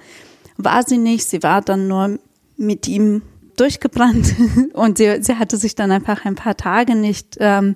[0.57, 2.19] War sie nicht, sie war dann nur
[2.55, 3.23] mit ihm
[3.55, 4.35] durchgebrannt
[4.73, 7.75] und sie, sie hatte sich dann einfach ein paar Tage nicht ähm,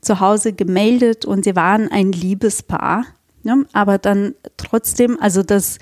[0.00, 3.06] zu Hause gemeldet und sie waren ein Liebespaar.
[3.46, 3.64] Ne?
[3.72, 5.78] Aber dann trotzdem, also das,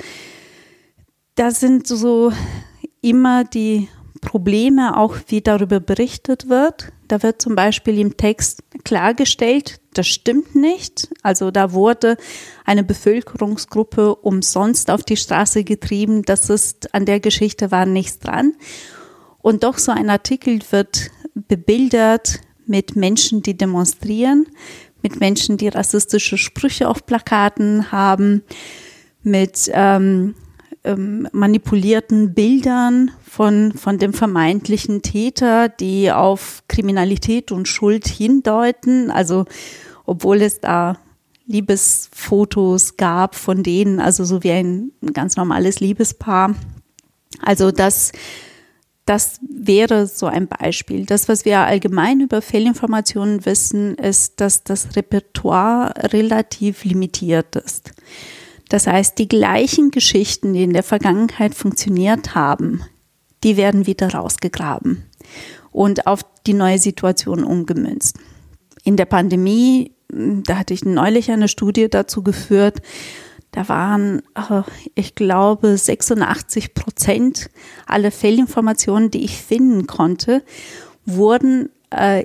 [1.34, 2.30] das sind so
[3.00, 3.88] immer die
[4.20, 6.92] Probleme, auch wie darüber berichtet wird.
[7.08, 11.08] Da wird zum Beispiel im Text klargestellt, das stimmt nicht.
[11.22, 12.18] Also da wurde
[12.66, 16.22] eine Bevölkerungsgruppe umsonst auf die Straße getrieben.
[16.22, 18.52] Das ist an der Geschichte war nichts dran.
[19.40, 24.48] Und doch so ein Artikel wird bebildert mit Menschen, die demonstrieren,
[25.04, 28.42] mit Menschen, die rassistische Sprüche auf Plakaten haben,
[29.22, 30.34] mit ähm,
[30.82, 39.10] ähm, manipulierten Bildern von, von dem vermeintlichen Täter, die auf Kriminalität und Schuld hindeuten.
[39.10, 39.44] Also
[40.06, 40.98] obwohl es da
[41.46, 46.54] Liebesfotos gab von denen, also so wie ein ganz normales Liebespaar.
[47.42, 48.12] Also das
[49.06, 51.04] das wäre so ein Beispiel.
[51.04, 57.92] Das, was wir allgemein über Fehlinformationen wissen, ist, dass das Repertoire relativ limitiert ist.
[58.70, 62.82] Das heißt, die gleichen Geschichten, die in der Vergangenheit funktioniert haben,
[63.42, 65.04] die werden wieder rausgegraben
[65.70, 68.18] und auf die neue Situation umgemünzt.
[68.84, 72.80] In der Pandemie, da hatte ich neulich eine Studie dazu geführt,
[73.54, 74.62] da waren, äh,
[74.96, 77.50] ich glaube, 86 Prozent
[77.86, 80.42] aller Fehlinformationen, die ich finden konnte,
[81.06, 82.24] wurden äh,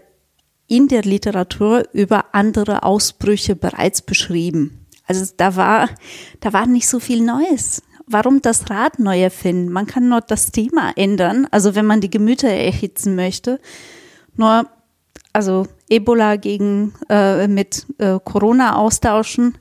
[0.67, 4.87] in der Literatur über andere Ausbrüche bereits beschrieben.
[5.05, 5.89] Also da war,
[6.39, 7.83] da war nicht so viel Neues.
[8.07, 9.71] Warum das Rad neu erfinden?
[9.71, 13.59] Man kann nur das Thema ändern, also wenn man die Gemüter erhitzen möchte.
[14.35, 14.67] Nur,
[15.31, 19.59] also Ebola gegen äh, mit äh, Corona austauschen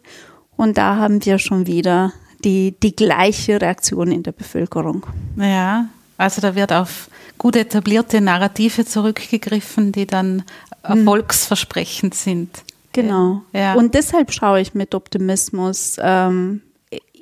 [0.59, 2.13] und da haben wir schon wieder
[2.45, 5.07] die, die gleiche Reaktion in der Bevölkerung.
[5.37, 10.43] Ja, also da wird auf gut etablierte Narrative zurückgegriffen, die dann
[10.83, 10.99] hm.
[10.99, 12.65] erfolgsversprechend sind.
[12.93, 13.43] Genau.
[13.53, 13.75] Ja.
[13.75, 16.63] Und deshalb schaue ich mit Optimismus ähm,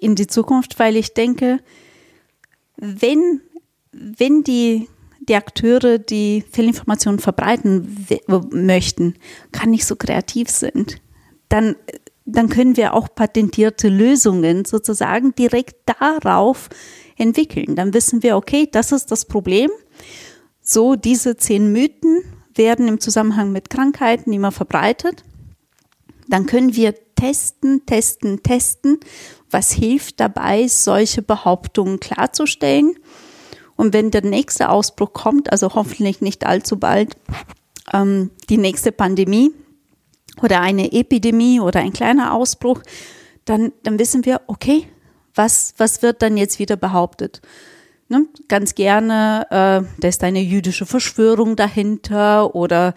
[0.01, 1.61] in die Zukunft, weil ich denke,
[2.79, 3.43] wenn,
[3.93, 4.89] wenn die,
[5.29, 8.07] die Akteure, die Fehlinformationen verbreiten
[8.51, 9.17] möchten,
[9.53, 10.97] gar nicht so kreativ sind,
[11.51, 11.77] dann
[12.27, 16.69] dann können wir auch patentierte Lösungen sozusagen direkt darauf
[17.17, 17.77] entwickeln.
[17.77, 19.71] Dann wissen wir, okay, das ist das Problem.
[20.61, 22.23] So, diese zehn Mythen
[22.55, 25.23] werden im Zusammenhang mit Krankheiten immer verbreitet.
[26.29, 28.99] Dann können wir testen, testen, testen,
[29.51, 32.97] was hilft dabei, solche Behauptungen klarzustellen.
[33.77, 37.17] Und wenn der nächste Ausbruch kommt, also hoffentlich nicht allzu bald,
[37.93, 39.53] ähm, die nächste Pandemie,
[40.43, 42.83] oder eine Epidemie oder ein kleiner Ausbruch,
[43.45, 44.87] dann, dann wissen wir, okay,
[45.35, 47.41] was, was wird dann jetzt wieder behauptet?
[48.09, 48.27] Ne?
[48.49, 52.95] Ganz gerne, äh, da ist eine jüdische Verschwörung dahinter oder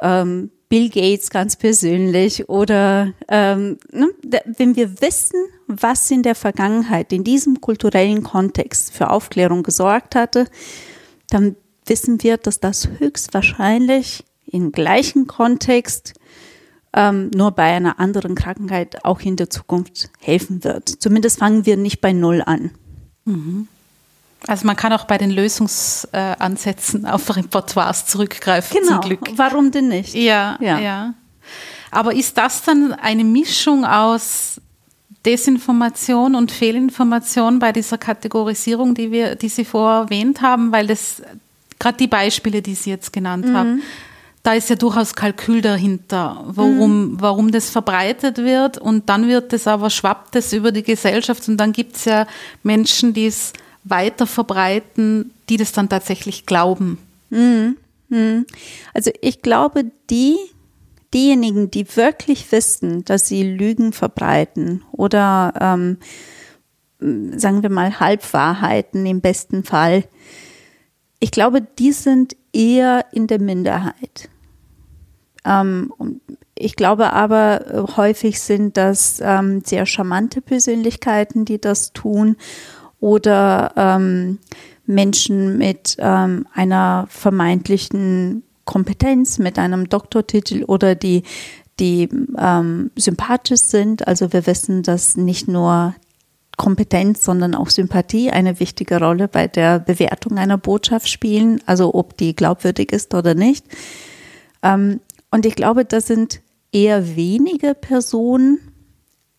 [0.00, 4.08] ähm, Bill Gates ganz persönlich oder ähm, ne?
[4.56, 10.46] wenn wir wissen, was in der Vergangenheit in diesem kulturellen Kontext für Aufklärung gesorgt hatte,
[11.28, 16.14] dann wissen wir, dass das höchstwahrscheinlich im gleichen Kontext
[16.94, 20.88] ähm, nur bei einer anderen Krankheit auch in der Zukunft helfen wird.
[20.88, 22.70] Zumindest fangen wir nicht bei Null an.
[23.24, 23.68] Mhm.
[24.46, 28.78] Also man kann auch bei den Lösungsansätzen auf Repertoires zurückgreifen.
[28.78, 29.00] Genau.
[29.00, 29.30] Zum Glück.
[29.36, 30.14] Warum denn nicht?
[30.14, 31.14] Ja, ja, ja.
[31.90, 34.60] Aber ist das dann eine Mischung aus
[35.24, 41.22] Desinformation und Fehlinformation bei dieser Kategorisierung, die wir, die Sie vorher erwähnt haben, weil das
[41.78, 43.56] gerade die Beispiele, die Sie jetzt genannt mhm.
[43.56, 43.82] haben,
[44.42, 47.20] da ist ja durchaus Kalkül dahinter, warum, mhm.
[47.20, 51.58] warum das verbreitet wird und dann wird es aber, schwappt es über die Gesellschaft und
[51.58, 52.26] dann gibt es ja
[52.62, 53.52] Menschen, die es
[53.84, 56.98] weiter verbreiten, die das dann tatsächlich glauben.
[57.30, 57.76] Mhm.
[58.08, 58.46] Mhm.
[58.94, 60.36] Also ich glaube, die,
[61.14, 65.98] diejenigen, die wirklich wissen, dass sie Lügen verbreiten oder ähm,
[67.38, 70.04] sagen wir mal Halbwahrheiten im besten Fall,
[71.20, 74.28] ich glaube, die sind eher in der Minderheit.
[75.44, 75.92] Ähm,
[76.54, 82.36] ich glaube aber, äh, häufig sind das ähm, sehr charmante Persönlichkeiten, die das tun
[83.00, 84.38] oder ähm,
[84.86, 91.24] Menschen mit ähm, einer vermeintlichen Kompetenz, mit einem Doktortitel oder die,
[91.80, 94.06] die ähm, sympathisch sind.
[94.06, 95.94] Also wir wissen, dass nicht nur
[96.56, 102.16] Kompetenz, sondern auch Sympathie eine wichtige Rolle bei der Bewertung einer Botschaft spielen, also ob
[102.16, 103.64] die glaubwürdig ist oder nicht.
[104.62, 105.00] Ähm,
[105.32, 106.42] und ich glaube, das sind
[106.72, 108.60] eher wenige Personen,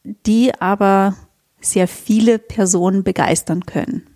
[0.04, 1.16] die aber
[1.62, 4.08] sehr viele Personen begeistern können.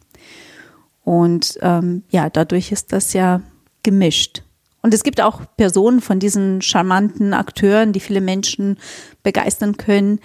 [1.03, 3.41] Und ähm, ja, dadurch ist das ja
[3.83, 4.43] gemischt.
[4.81, 8.77] Und es gibt auch Personen von diesen charmanten Akteuren, die viele Menschen
[9.23, 10.19] begeistern können,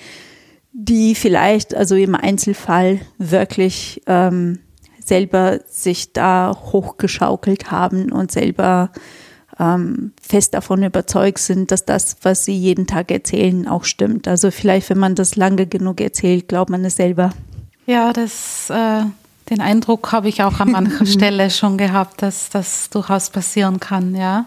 [0.72, 4.58] die vielleicht also im Einzelfall wirklich ähm,
[5.04, 8.90] selber sich da hochgeschaukelt haben und selber
[9.58, 14.26] ähm, fest davon überzeugt sind, dass das, was sie jeden Tag erzählen, auch stimmt.
[14.26, 17.32] Also vielleicht, wenn man das lange genug erzählt, glaubt man es selber.
[17.86, 19.02] Ja, das, äh,
[19.50, 24.14] den Eindruck habe ich auch an mancher Stelle schon gehabt, dass das durchaus passieren kann,
[24.14, 24.46] ja.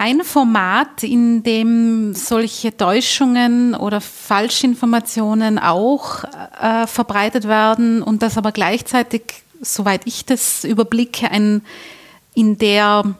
[0.00, 8.52] Ein Format, in dem solche Täuschungen oder Falschinformationen auch äh, verbreitet werden und das aber
[8.52, 11.62] gleichzeitig, soweit ich das überblicke, ein
[12.32, 13.16] in der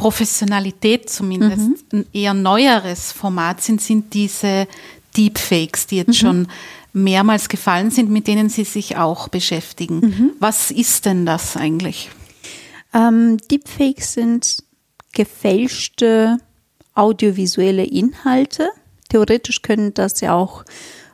[0.00, 1.76] Professionalität zumindest mhm.
[1.92, 4.66] ein eher neueres Format sind, sind diese
[5.14, 6.14] Deepfakes, die jetzt mhm.
[6.14, 6.48] schon
[6.94, 10.00] mehrmals gefallen sind, mit denen Sie sich auch beschäftigen.
[10.00, 10.30] Mhm.
[10.40, 12.08] Was ist denn das eigentlich?
[12.94, 14.64] Ähm, Deepfakes sind
[15.12, 16.38] gefälschte
[16.94, 18.70] audiovisuelle Inhalte.
[19.10, 20.64] Theoretisch können das ja auch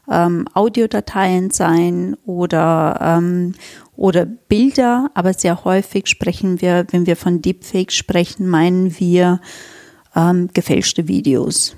[0.09, 3.55] ähm, Audiodateien sein oder, ähm,
[3.97, 9.41] oder Bilder, aber sehr häufig sprechen wir, wenn wir von Deepfake sprechen, meinen wir
[10.15, 11.77] ähm, gefälschte Videos,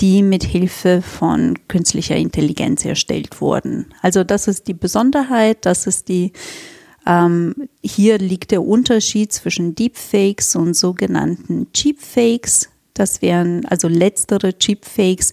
[0.00, 3.86] die mit Hilfe von künstlicher Intelligenz erstellt wurden.
[4.02, 6.32] Also das ist die Besonderheit, das ist die
[7.06, 12.68] ähm, hier liegt der Unterschied zwischen Deepfakes und sogenannten Cheapfakes.
[12.94, 15.32] Das wären also letztere Cheapfakes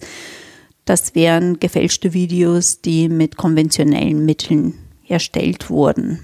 [0.84, 4.74] das wären gefälschte Videos, die mit konventionellen Mitteln
[5.08, 6.20] erstellt wurden.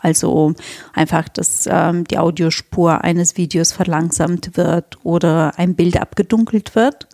[0.00, 0.54] Also
[0.92, 7.08] einfach, dass ähm, die Audiospur eines Videos verlangsamt wird oder ein Bild abgedunkelt wird.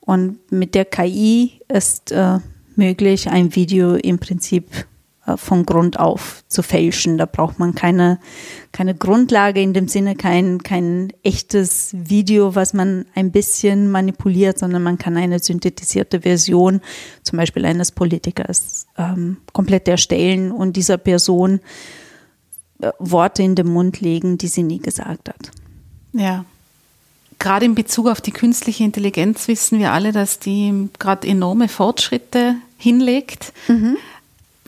[0.00, 2.38] Und mit der KI ist äh,
[2.74, 4.66] möglich, ein Video im Prinzip
[5.36, 7.18] von Grund auf zu fälschen.
[7.18, 8.20] Da braucht man keine,
[8.70, 14.82] keine Grundlage, in dem Sinne kein, kein echtes Video, was man ein bisschen manipuliert, sondern
[14.82, 16.80] man kann eine synthetisierte Version,
[17.22, 21.60] zum Beispiel eines Politikers, ähm, komplett erstellen und dieser Person
[22.80, 25.50] äh, Worte in den Mund legen, die sie nie gesagt hat.
[26.12, 26.44] Ja.
[27.38, 32.54] Gerade in Bezug auf die künstliche Intelligenz wissen wir alle, dass die gerade enorme Fortschritte
[32.78, 33.52] hinlegt.
[33.68, 33.98] Mhm.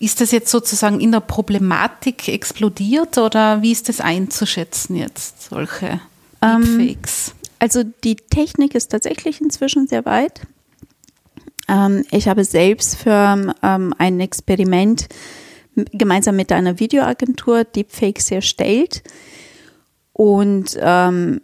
[0.01, 6.01] Ist das jetzt sozusagen in der Problematik explodiert oder wie ist das einzuschätzen jetzt, solche
[6.41, 7.29] ähm, Deepfakes?
[7.29, 10.43] Ähm, also die Technik ist tatsächlich inzwischen sehr weit.
[11.69, 15.09] Ähm, ich habe selbst für ähm, ein Experiment
[15.93, 19.03] gemeinsam mit einer Videoagentur Deepfakes erstellt.
[20.13, 21.41] Und ähm,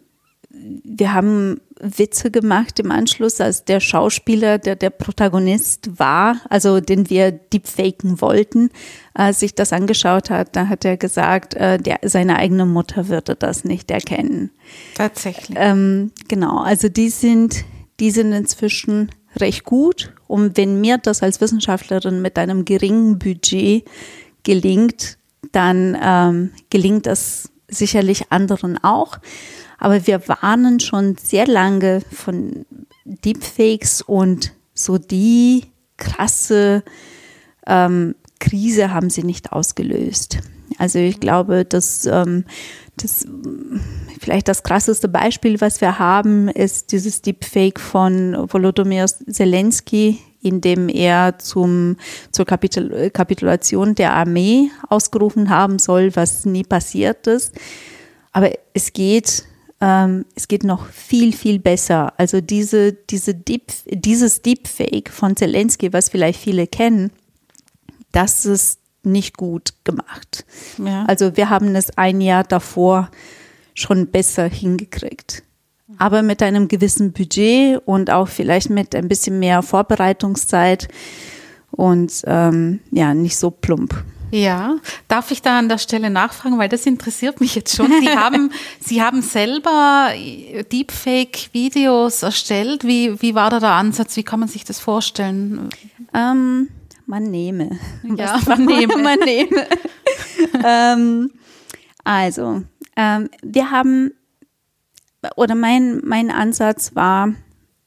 [0.49, 7.09] wir haben Witze gemacht im Anschluss, als der Schauspieler, der der Protagonist war, also den
[7.09, 8.69] wir deepfaken wollten,
[9.13, 13.35] äh, sich das angeschaut hat, da hat er gesagt, äh, der, seine eigene Mutter würde
[13.35, 14.51] das nicht erkennen.
[14.95, 15.57] Tatsächlich.
[15.59, 17.63] Ähm, genau, also die sind,
[17.99, 20.13] die sind inzwischen recht gut.
[20.27, 23.85] Und wenn mir das als Wissenschaftlerin mit einem geringen Budget
[24.43, 25.17] gelingt,
[25.51, 29.17] dann ähm, gelingt das sicherlich anderen auch.
[29.85, 32.65] Aber wir warnen schon sehr lange von
[33.03, 35.65] Deepfakes und so die
[35.97, 36.83] krasse
[37.67, 40.39] ähm, Krise haben sie nicht ausgelöst.
[40.79, 42.45] Also ich glaube, dass ähm,
[42.97, 43.27] das
[44.19, 50.89] vielleicht das krasseste Beispiel, was wir haben, ist dieses Deepfake von Volodymyr Zelensky in dem
[50.89, 51.97] er zum,
[52.31, 57.53] zur Kapitul Kapitulation der Armee ausgerufen haben soll, was nie passiert ist.
[58.31, 59.45] Aber es geht,
[59.81, 62.13] ähm, es geht noch viel, viel besser.
[62.17, 67.11] Also diese, diese Deep, dieses Deepfake von Zelensky, was vielleicht viele kennen,
[68.11, 70.45] das ist nicht gut gemacht.
[70.83, 71.05] Ja.
[71.05, 73.09] Also wir haben es ein Jahr davor
[73.73, 75.43] schon besser hingekriegt.
[75.97, 80.87] Aber mit einem gewissen Budget und auch vielleicht mit ein bisschen mehr Vorbereitungszeit
[81.71, 84.03] und ähm, ja, nicht so plump.
[84.31, 87.91] Ja, darf ich da an der Stelle nachfragen, weil das interessiert mich jetzt schon.
[87.99, 90.11] Sie haben, Sie haben selber
[90.71, 92.83] Deepfake-Videos erstellt.
[92.83, 94.17] Wie, wie war da der Ansatz?
[94.17, 95.69] Wie kann man sich das vorstellen?
[96.13, 96.69] Ähm,
[97.05, 97.79] man nehme.
[98.03, 98.97] Ja, man nehme.
[99.03, 99.67] man nehme.
[100.63, 101.31] ähm,
[102.03, 102.63] also,
[102.95, 104.11] ähm, wir haben,
[105.35, 107.33] oder mein, mein Ansatz war,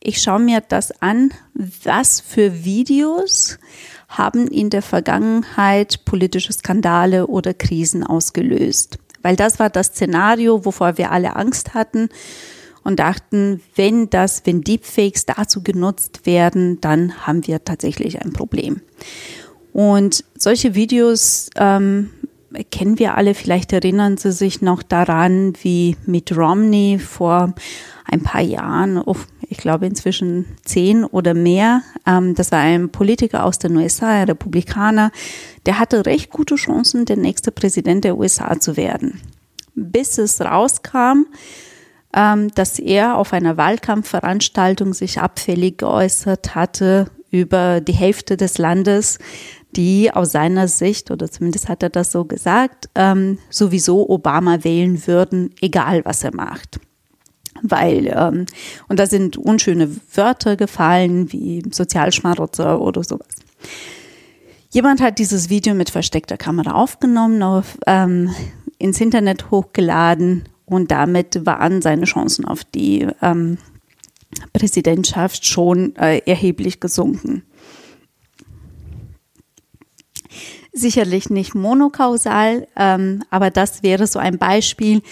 [0.00, 3.58] ich schaue mir das an, was für Videos
[4.08, 8.98] haben in der Vergangenheit politische Skandale oder Krisen ausgelöst.
[9.22, 12.08] Weil das war das Szenario, wovor wir alle Angst hatten
[12.84, 18.80] und dachten, wenn das, wenn Deepfakes dazu genutzt werden, dann haben wir tatsächlich ein Problem.
[19.72, 22.10] Und solche Videos ähm,
[22.70, 27.54] kennen wir alle, vielleicht erinnern Sie sich noch daran, wie Mitt Romney vor
[28.04, 29.16] ein paar Jahren, oh,
[29.48, 34.28] ich glaube inzwischen zehn oder mehr, ähm, das war ein Politiker aus den USA, ein
[34.28, 35.10] Republikaner,
[35.66, 39.20] der hatte recht gute Chancen, der nächste Präsident der USA zu werden.
[39.74, 41.26] Bis es rauskam,
[42.14, 49.18] ähm, dass er auf einer Wahlkampfveranstaltung sich abfällig geäußert hatte über die Hälfte des Landes,
[49.76, 55.06] die aus seiner Sicht, oder zumindest hat er das so gesagt, ähm, sowieso Obama wählen
[55.06, 56.80] würden, egal was er macht.
[57.62, 58.46] Weil, ähm,
[58.88, 63.28] und da sind unschöne Wörter gefallen, wie Sozialschmarotzer oder sowas.
[64.70, 68.30] Jemand hat dieses Video mit versteckter Kamera aufgenommen, auf, ähm,
[68.78, 73.58] ins Internet hochgeladen und damit waren seine Chancen auf die ähm,
[74.52, 77.42] Präsidentschaft schon äh, erheblich gesunken.
[80.72, 85.02] Sicherlich nicht monokausal, ähm, aber das wäre so ein Beispiel,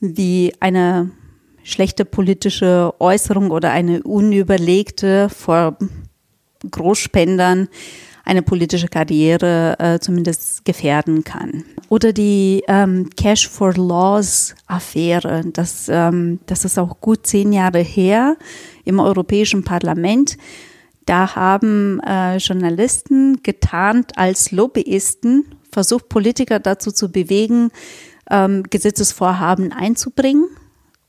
[0.00, 1.10] wie eine
[1.64, 5.76] schlechte politische Äußerung oder eine unüberlegte vor
[6.70, 7.68] Großspendern
[8.24, 11.64] eine politische Karriere äh, zumindest gefährden kann.
[11.88, 17.80] Oder die ähm, Cash for Laws Affäre, das, ähm, das ist auch gut zehn Jahre
[17.80, 18.36] her
[18.84, 20.38] im Europäischen Parlament.
[21.04, 27.70] Da haben äh, Journalisten getarnt als Lobbyisten versucht, Politiker dazu zu bewegen,
[28.30, 30.46] ähm, Gesetzesvorhaben einzubringen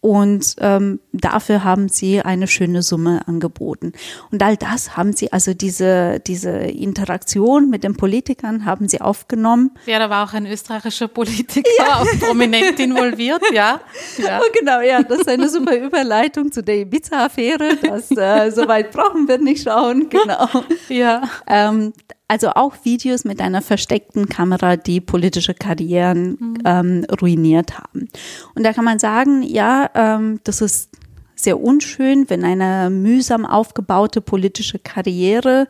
[0.06, 3.94] und ähm, dafür haben sie eine schöne Summe angeboten.
[4.32, 9.72] Und all das haben sie, also diese, diese Interaktion mit den Politikern haben sie aufgenommen.
[9.88, 12.02] Ja, da war auch ein österreichischer Politiker ja.
[12.02, 13.82] auch prominent involviert, ja.
[14.20, 14.42] ja.
[14.44, 17.78] Oh, genau, ja, das ist eine super Überleitung zu der Ibiza-Affäre.
[17.82, 20.48] Das, äh, so weit brauchen wir nicht schauen, genau.
[20.88, 21.24] Ja.
[21.48, 21.94] Ähm,
[22.28, 26.58] also auch Videos mit einer versteckten Kamera, die politische Karrieren mhm.
[26.66, 28.08] ähm, ruiniert haben.
[28.56, 30.90] Und da kann man sagen, ja, ähm, das ist
[31.36, 35.68] sehr unschön, wenn eine mühsam aufgebaute politische Karriere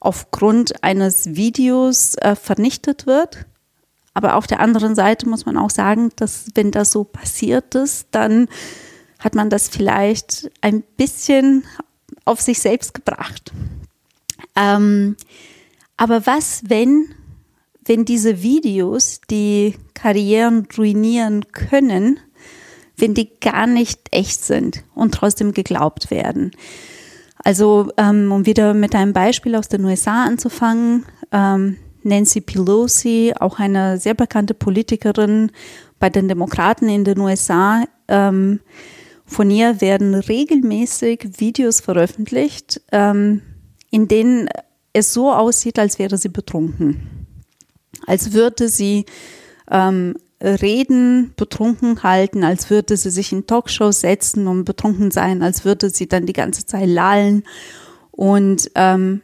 [0.00, 3.46] aufgrund eines Videos äh, vernichtet wird.
[4.14, 8.08] Aber auf der anderen Seite muss man auch sagen, dass wenn das so passiert ist,
[8.10, 8.48] dann
[9.18, 11.64] hat man das vielleicht ein bisschen
[12.24, 13.52] auf sich selbst gebracht.
[14.56, 15.16] Ähm,
[15.96, 17.06] aber was, wenn,
[17.84, 22.20] wenn diese Videos, die Karrieren ruinieren können,
[22.96, 26.52] wenn die gar nicht echt sind und trotzdem geglaubt werden?
[27.44, 33.58] Also, ähm, um wieder mit einem Beispiel aus den USA anzufangen, ähm, Nancy Pelosi, auch
[33.58, 35.50] eine sehr bekannte Politikerin
[35.98, 38.60] bei den Demokraten in den USA, ähm,
[39.24, 43.42] von ihr werden regelmäßig Videos veröffentlicht, ähm,
[43.90, 44.48] in denen
[44.96, 47.26] es so aussieht, als wäre sie betrunken.
[48.06, 49.06] Als würde sie
[49.70, 55.64] ähm, Reden betrunken halten, als würde sie sich in Talkshows setzen und betrunken sein, als
[55.64, 57.44] würde sie dann die ganze Zeit lallen.
[58.10, 59.22] Und, ähm,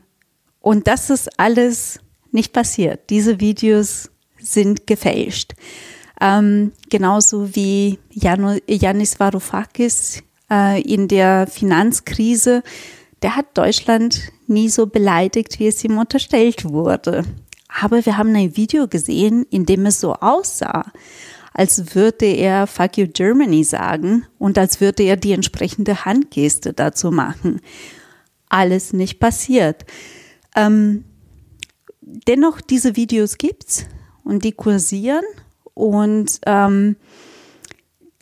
[0.60, 2.00] und das ist alles
[2.30, 3.10] nicht passiert.
[3.10, 5.52] Diese Videos sind gefälscht.
[6.20, 12.62] Ähm, genauso wie Yanis Varoufakis äh, in der Finanzkrise
[13.22, 17.24] der hat Deutschland nie so beleidigt, wie es ihm unterstellt wurde.
[17.80, 20.92] Aber wir haben ein Video gesehen, in dem es so aussah,
[21.54, 27.10] als würde er Fuck you Germany sagen und als würde er die entsprechende Handgeste dazu
[27.10, 27.60] machen.
[28.52, 29.84] alles nicht passiert.
[30.54, 31.04] Ähm,
[32.00, 33.86] dennoch, diese Videos gibt's
[34.24, 35.24] und die kursieren
[35.74, 36.96] und ähm,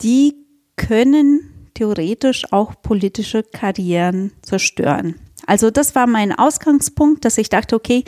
[0.01, 0.35] die
[0.77, 5.15] können theoretisch auch politische Karrieren zerstören.
[5.45, 8.03] Also das war mein Ausgangspunkt, dass ich dachte, okay,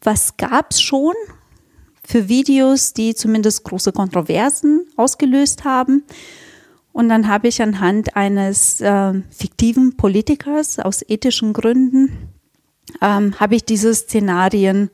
[0.00, 1.14] was gab's schon
[2.04, 6.04] für Videos, die zumindest große Kontroversen ausgelöst haben?
[6.92, 12.30] Und dann habe ich anhand eines äh, fiktiven Politikers aus ethischen Gründen,
[13.00, 14.90] ähm, habe ich diese Szenarien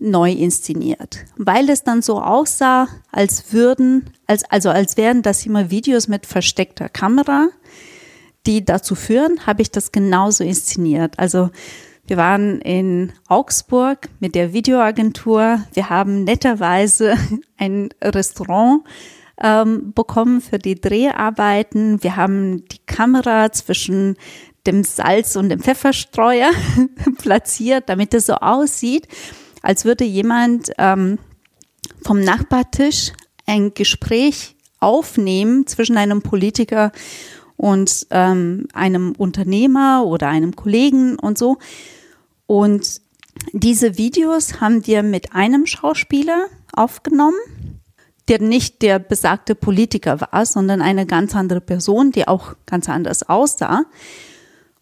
[0.00, 5.70] neu inszeniert, weil es dann so aussah, als würden, als, also als wären das immer
[5.70, 7.48] Videos mit versteckter Kamera,
[8.46, 11.18] die dazu führen, habe ich das genauso inszeniert.
[11.18, 11.50] Also
[12.06, 15.60] wir waren in Augsburg mit der Videoagentur.
[15.72, 17.14] Wir haben netterweise
[17.56, 18.84] ein Restaurant
[19.42, 22.02] ähm, bekommen für die Dreharbeiten.
[22.02, 24.16] Wir haben die Kamera zwischen
[24.66, 26.50] dem Salz und dem Pfefferstreuer
[27.18, 29.08] platziert, damit es so aussieht,
[29.66, 31.18] als würde jemand ähm,
[32.02, 33.12] vom Nachbartisch
[33.46, 36.92] ein Gespräch aufnehmen zwischen einem Politiker
[37.56, 41.58] und ähm, einem Unternehmer oder einem Kollegen und so.
[42.46, 43.00] Und
[43.52, 47.36] diese Videos haben wir mit einem Schauspieler aufgenommen
[48.28, 53.28] der nicht der besagte Politiker war, sondern eine ganz andere Person, die auch ganz anders
[53.28, 53.84] aussah.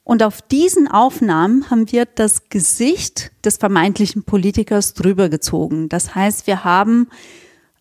[0.05, 5.89] Und auf diesen Aufnahmen haben wir das Gesicht des vermeintlichen Politikers drüber gezogen.
[5.89, 7.09] Das heißt, wir haben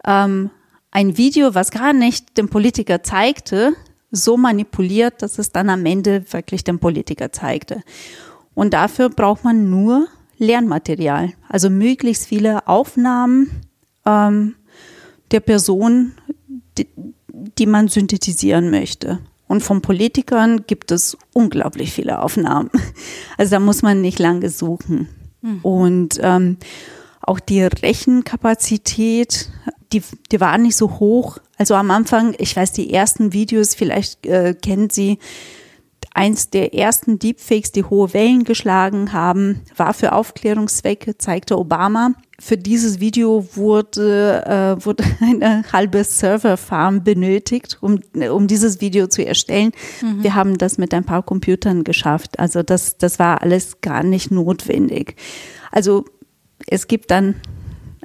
[0.05, 0.49] ähm,
[0.89, 3.73] ein Video, was gar nicht den Politiker zeigte,
[4.09, 7.81] so manipuliert, dass es dann am Ende wirklich den Politiker zeigte.
[8.53, 10.07] Und dafür braucht man nur
[10.37, 13.61] Lernmaterial, also möglichst viele Aufnahmen,
[14.05, 14.55] ähm,
[15.31, 16.13] der Person,
[16.77, 16.87] die,
[17.57, 19.19] die man synthetisieren möchte.
[19.53, 22.71] Und von Politikern gibt es unglaublich viele Aufnahmen.
[23.37, 25.09] Also da muss man nicht lange suchen.
[25.41, 25.59] Mhm.
[25.61, 26.57] Und ähm,
[27.21, 29.51] auch die Rechenkapazität,
[29.91, 30.01] die,
[30.31, 31.37] die war nicht so hoch.
[31.59, 35.19] Also am Anfang, ich weiß, die ersten Videos, vielleicht äh, kennen Sie,
[36.13, 42.11] eins der ersten Deepfakes, die hohe Wellen geschlagen haben, war für Aufklärungszwecke, zeigte Obama.
[42.39, 47.99] Für dieses Video wurde, äh, wurde eine halbe Serverfarm benötigt, um,
[48.31, 49.71] um dieses Video zu erstellen.
[50.01, 50.23] Mhm.
[50.23, 52.39] Wir haben das mit ein paar Computern geschafft.
[52.39, 55.15] Also das, das war alles gar nicht notwendig.
[55.71, 56.05] Also
[56.67, 57.35] es gibt dann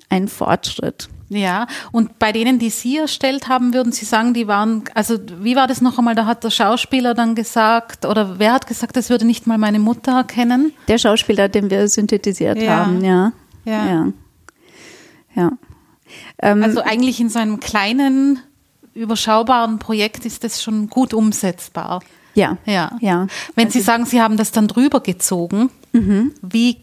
[0.09, 1.09] einen Fortschritt.
[1.31, 5.57] Ja, und bei denen, die Sie erstellt haben, würden Sie sagen, die waren, also wie
[5.57, 9.11] war das noch einmal, da hat der Schauspieler dann gesagt, oder wer hat gesagt, das
[9.11, 10.73] würde nicht mal meine Mutter erkennen?
[10.89, 12.77] Der Schauspieler, den wir synthetisiert ja.
[12.77, 13.33] haben, ja.
[13.65, 13.87] Ja.
[13.87, 14.13] ja.
[15.35, 15.53] ja.
[16.39, 18.41] Ähm, also eigentlich in so einem kleinen,
[18.95, 22.01] überschaubaren Projekt ist das schon gut umsetzbar.
[22.35, 22.57] Ja.
[22.65, 22.93] Ja.
[23.01, 23.27] ja.
[23.55, 26.33] Wenn also, Sie sagen, Sie haben das dann drüber gezogen, mhm.
[26.41, 26.79] wie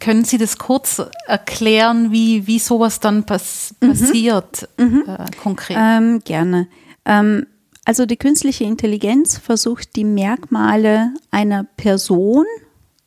[0.00, 3.88] können Sie das kurz erklären, wie, wie sowas dann pass mhm.
[3.88, 5.04] passiert mhm.
[5.06, 5.76] Äh, konkret?
[5.80, 6.68] Ähm, gerne.
[7.04, 7.46] Ähm,
[7.84, 12.44] also die künstliche Intelligenz versucht die Merkmale einer Person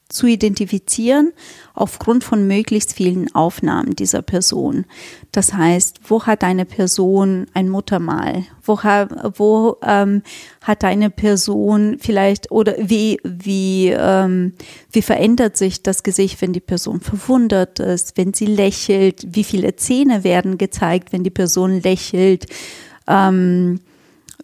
[0.09, 1.31] zu identifizieren
[1.75, 4.85] aufgrund von möglichst vielen Aufnahmen dieser Person.
[5.31, 8.43] Das heißt, wo hat eine Person ein Muttermal?
[8.63, 8.77] Wo,
[9.35, 10.23] wo ähm,
[10.61, 14.53] hat eine Person vielleicht oder wie wie ähm,
[14.91, 19.27] wie verändert sich das Gesicht, wenn die Person verwundert ist, wenn sie lächelt?
[19.35, 22.47] Wie viele Zähne werden gezeigt, wenn die Person lächelt?
[23.07, 23.79] Ähm,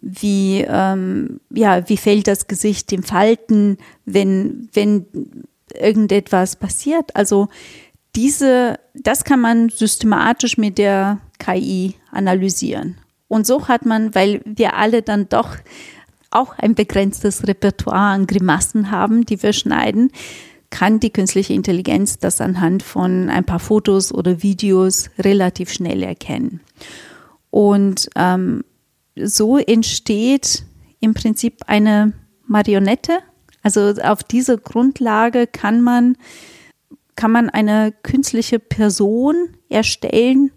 [0.08, 5.06] wie, ähm, ja, wie fällt das Gesicht im Falten, wenn, wenn
[5.74, 7.14] irgendetwas passiert.
[7.14, 7.48] Also
[8.14, 12.96] diese, das kann man systematisch mit der KI analysieren.
[13.28, 15.56] Und so hat man, weil wir alle dann doch
[16.30, 20.10] auch ein begrenztes Repertoire an Grimassen haben, die wir schneiden,
[20.70, 26.60] kann die künstliche Intelligenz das anhand von ein paar Fotos oder Videos relativ schnell erkennen.
[27.50, 28.64] Und ähm,
[29.16, 30.64] so entsteht
[31.00, 32.12] im Prinzip eine
[32.46, 33.20] Marionette,
[33.66, 36.16] also auf dieser Grundlage kann man,
[37.16, 40.52] kann man eine künstliche Person erstellen,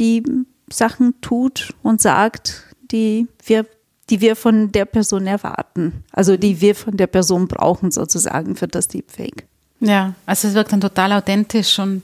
[0.00, 0.24] die
[0.68, 3.66] Sachen tut und sagt, die wir,
[4.08, 6.02] die wir von der Person erwarten.
[6.10, 9.46] Also die wir von der Person brauchen sozusagen für das Deepfake.
[9.78, 12.02] Ja, also es wirkt dann total authentisch und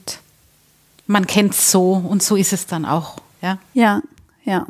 [1.09, 3.17] man kennt es so und so ist es dann auch.
[3.43, 4.01] Ja, ja.
[4.45, 4.65] ja.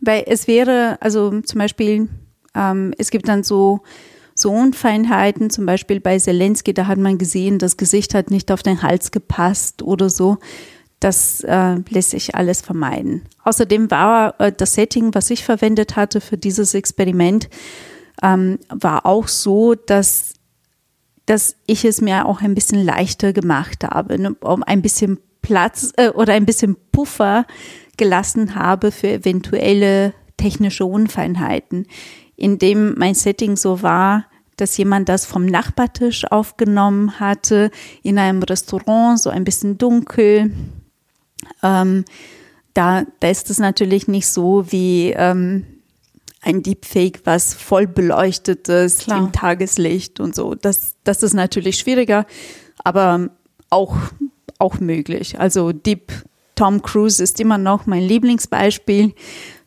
[0.00, 2.08] Weil es wäre, also zum Beispiel,
[2.56, 3.82] ähm, es gibt dann so
[4.40, 8.62] so Unfeinheiten, zum Beispiel bei Zelensky, da hat man gesehen, das Gesicht hat nicht auf
[8.62, 10.38] den Hals gepasst oder so.
[10.98, 13.22] Das äh, lässt sich alles vermeiden.
[13.44, 17.48] Außerdem war äh, das Setting, was ich verwendet hatte für dieses Experiment,
[18.22, 20.34] ähm, war auch so, dass
[21.26, 25.92] dass ich es mir auch ein bisschen leichter gemacht habe, ne, um ein bisschen Platz
[25.96, 27.46] äh, oder ein bisschen Puffer
[27.96, 31.86] gelassen habe für eventuelle technische Unfeinheiten,
[32.34, 34.26] indem mein Setting so war,
[34.60, 37.70] dass jemand das vom Nachbartisch aufgenommen hatte,
[38.02, 40.52] in einem Restaurant, so ein bisschen dunkel.
[41.62, 42.04] Ähm,
[42.74, 45.66] da, da ist es natürlich nicht so wie ähm,
[46.42, 49.18] ein Deepfake, was voll beleuchtet ist Klar.
[49.18, 50.54] im Tageslicht und so.
[50.54, 52.26] Das, das ist natürlich schwieriger,
[52.82, 53.30] aber
[53.68, 53.96] auch,
[54.58, 55.38] auch möglich.
[55.38, 56.12] Also Deep
[56.54, 59.14] Tom Cruise ist immer noch mein Lieblingsbeispiel.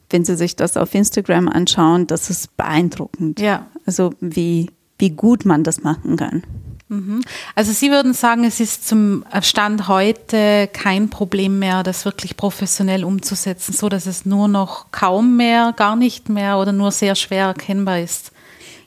[0.10, 3.40] Wenn Sie sich das auf Instagram anschauen, das ist beeindruckend.
[3.40, 3.68] Ja.
[3.86, 4.70] Also wie,
[5.04, 6.44] wie gut man das machen kann.
[6.88, 7.22] Mhm.
[7.56, 13.04] Also Sie würden sagen, es ist zum Stand heute kein Problem mehr, das wirklich professionell
[13.04, 17.48] umzusetzen, so dass es nur noch kaum mehr, gar nicht mehr oder nur sehr schwer
[17.48, 18.32] erkennbar ist,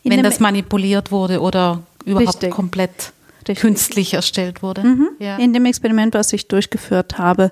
[0.03, 2.51] In wenn das manipuliert wurde oder überhaupt Richtig.
[2.51, 3.59] komplett Richtig.
[3.59, 4.85] künstlich erstellt wurde.
[4.85, 5.09] Mhm.
[5.19, 5.37] Ja.
[5.37, 7.51] In dem Experiment, was ich durchgeführt habe,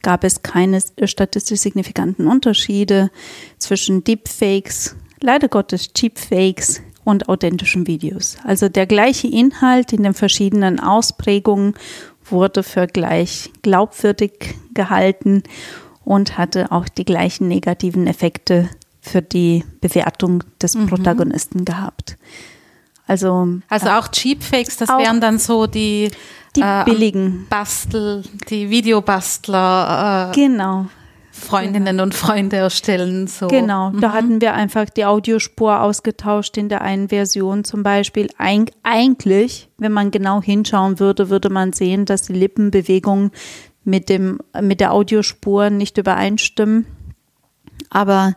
[0.00, 3.10] gab es keine statistisch signifikanten Unterschiede
[3.58, 8.36] zwischen Deepfakes, leider Gottes Cheapfakes und authentischen Videos.
[8.44, 11.72] Also der gleiche Inhalt in den verschiedenen Ausprägungen
[12.28, 15.42] wurde für gleich glaubwürdig gehalten
[16.04, 18.68] und hatte auch die gleichen negativen Effekte
[19.00, 20.88] für die Bewertung des mhm.
[20.88, 22.18] Protagonisten gehabt.
[23.06, 26.10] Also, also äh, auch Cheapfakes, das auch wären dann so die,
[26.56, 30.30] die äh, billigen Bastel, die Videobastler.
[30.30, 30.88] Äh, genau.
[31.38, 33.26] Freundinnen und Freunde erstellen.
[33.26, 33.48] So.
[33.48, 34.00] Genau, mhm.
[34.00, 38.28] da hatten wir einfach die Audiospur ausgetauscht in der einen Version zum Beispiel.
[38.38, 43.30] Eig eigentlich, wenn man genau hinschauen würde, würde man sehen, dass die Lippenbewegungen
[43.84, 46.86] mit, dem, mit der Audiospur nicht übereinstimmen.
[47.90, 48.34] Aber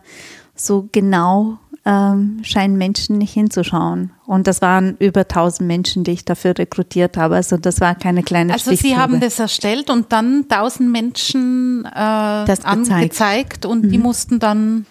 [0.55, 4.11] so genau ähm, scheinen Menschen nicht hinzuschauen.
[4.27, 7.35] Und das waren über 1000 Menschen, die ich dafür rekrutiert habe.
[7.35, 11.89] Also das war keine kleine Also Sie haben das erstellt und dann 1000 Menschen äh,
[11.91, 13.89] das angezeigt und mhm.
[13.89, 14.85] die mussten dann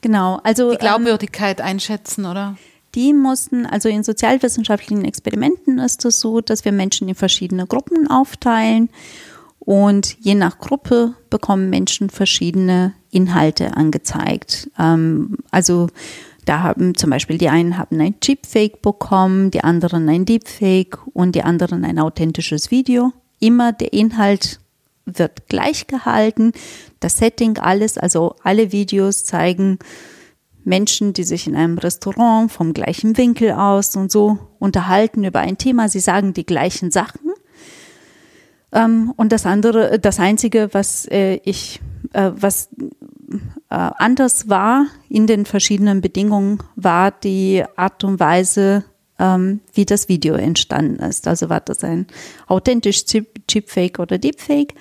[0.00, 2.56] genau, also, die Glaubwürdigkeit ähm, einschätzen, oder?
[2.94, 8.08] Die mussten, also in sozialwissenschaftlichen Experimenten ist es so, dass wir Menschen in verschiedene Gruppen
[8.08, 8.88] aufteilen
[9.58, 14.70] und je nach Gruppe bekommen Menschen verschiedene Inhalte angezeigt.
[14.78, 15.88] Ähm, also
[16.44, 21.34] da haben zum Beispiel die einen haben ein Chipfake bekommen, die anderen ein Deepfake und
[21.34, 23.12] die anderen ein authentisches Video.
[23.40, 24.60] Immer der Inhalt
[25.06, 26.52] wird gleich gehalten,
[27.00, 29.78] das Setting, alles, also alle Videos zeigen
[30.64, 35.58] Menschen, die sich in einem Restaurant vom gleichen Winkel aus und so unterhalten über ein
[35.58, 35.88] Thema.
[35.88, 37.32] Sie sagen die gleichen Sachen.
[38.72, 41.80] Ähm, und das andere, das einzige, was äh, ich,
[42.12, 42.70] äh, was
[43.68, 48.84] anders war in den verschiedenen Bedingungen, war die Art und Weise,
[49.18, 51.26] ähm, wie das Video entstanden ist.
[51.28, 52.06] Also war das ein
[52.46, 54.74] authentisch Chipfake oder Deepfake.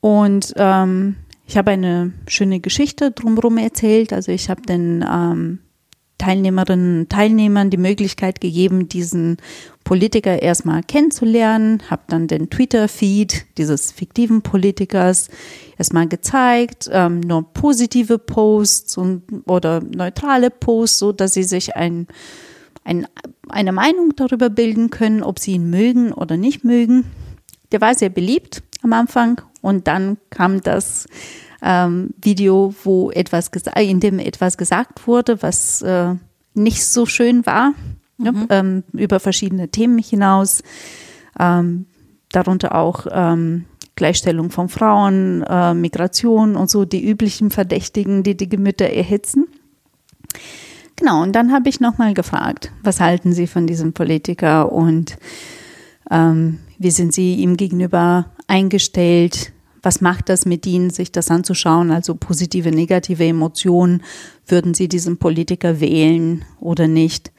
[0.00, 4.12] Und ähm, ich habe eine schöne Geschichte drumherum erzählt.
[4.12, 5.58] Also ich habe den ähm,
[6.18, 9.38] Teilnehmerinnen und Teilnehmern die Möglichkeit gegeben, diesen
[9.84, 15.28] Politiker erstmal kennenzulernen, habe dann den Twitter-Feed dieses fiktiven Politikers
[15.78, 22.06] erstmal gezeigt, ähm, nur positive Posts und, oder neutrale Posts, so dass sie sich ein,
[22.84, 23.06] ein,
[23.48, 27.04] eine Meinung darüber bilden können, ob sie ihn mögen oder nicht mögen.
[27.72, 31.06] Der war sehr beliebt am Anfang und dann kam das
[31.62, 36.14] ähm, Video, wo etwas in dem etwas gesagt wurde, was äh,
[36.54, 37.72] nicht so schön war,
[38.16, 38.46] ne, mhm.
[38.50, 40.62] ähm, über verschiedene Themen hinaus,
[41.38, 41.86] ähm,
[42.30, 43.64] darunter auch ähm,
[43.96, 49.46] Gleichstellung von Frauen, äh, Migration und so die üblichen Verdächtigen, die die Gemüter erhitzen.
[50.96, 55.16] Genau, und dann habe ich nochmal gefragt, was halten Sie von diesem Politiker und
[56.10, 59.52] ähm, wie sind Sie ihm gegenüber eingestellt?
[59.82, 61.90] Was macht das mit Ihnen, sich das anzuschauen?
[61.90, 64.02] Also positive, negative Emotionen.
[64.46, 67.32] Würden Sie diesen Politiker wählen oder nicht?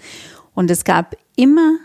[0.53, 1.77] Und es gab immer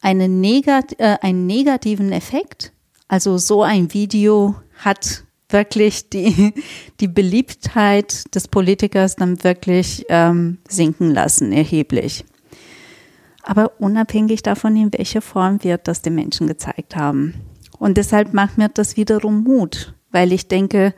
[0.00, 2.72] eine negat äh, einen negativen Effekt.
[3.08, 6.54] Also so ein Video hat wirklich die,
[7.00, 12.24] die Beliebtheit des Politikers dann wirklich ähm, sinken lassen, erheblich.
[13.42, 17.34] Aber unabhängig davon, in welcher Form wir das den Menschen gezeigt haben.
[17.78, 20.94] Und deshalb macht mir das wiederum Mut, weil ich denke,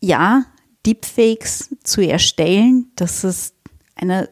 [0.00, 0.44] ja,
[0.86, 3.54] Deepfakes zu erstellen, das ist
[3.96, 4.28] eine,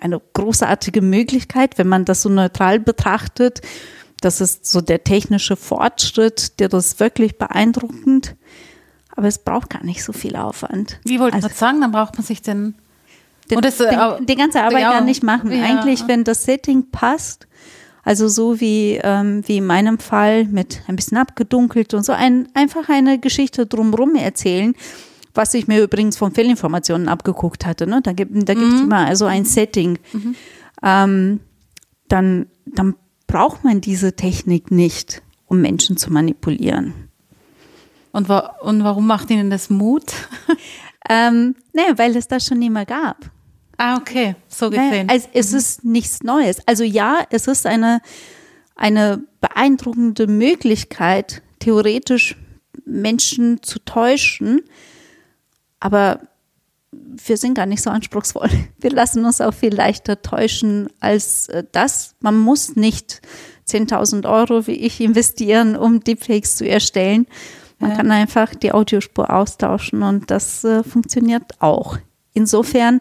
[0.00, 3.60] eine großartige Möglichkeit, wenn man das so neutral betrachtet.
[4.20, 8.36] Das ist so der technische Fortschritt, der das wirklich beeindruckend.
[9.16, 11.00] Aber es braucht gar nicht so viel Aufwand.
[11.04, 12.74] Wie wollte also, ich sagen, dann braucht man sich denn
[13.50, 15.50] den, das, den, die ganze Arbeit ja, gar nicht machen.
[15.52, 15.64] Ja.
[15.64, 17.48] Eigentlich, wenn das Setting passt,
[18.04, 22.48] also so wie, ähm, wie in meinem Fall mit ein bisschen abgedunkelt und so ein,
[22.54, 24.74] einfach eine Geschichte drumherum erzählen,
[25.34, 27.86] was ich mir übrigens von Fehlinformationen abgeguckt hatte.
[27.86, 28.00] Ne?
[28.02, 28.84] Da gibt da mhm.
[28.84, 29.98] immer also ein Setting.
[30.12, 30.34] Mhm.
[30.82, 31.40] Ähm,
[32.08, 32.96] dann, dann
[33.26, 36.94] braucht man diese Technik nicht, um Menschen zu manipulieren.
[38.12, 40.12] Und, wa und warum macht Ihnen das Mut?
[41.08, 43.30] ähm, ne, weil es das schon immer gab.
[43.82, 45.06] Ah, okay, so gesehen.
[45.06, 45.12] Ne?
[45.12, 45.58] Also, es mhm.
[45.58, 46.58] ist nichts Neues.
[46.68, 48.02] Also ja, es ist eine,
[48.76, 52.36] eine beeindruckende Möglichkeit, theoretisch
[52.84, 54.60] Menschen zu täuschen,
[55.80, 56.20] aber
[56.92, 58.50] wir sind gar nicht so anspruchsvoll.
[58.78, 62.16] Wir lassen uns auch viel leichter täuschen als äh, das.
[62.20, 63.22] Man muss nicht
[63.66, 67.26] 10.000 Euro wie ich investieren, um Deepfakes zu erstellen.
[67.78, 67.96] Man ja.
[67.96, 71.96] kann einfach die Audiospur austauschen und das äh, funktioniert auch.
[72.34, 73.00] Insofern,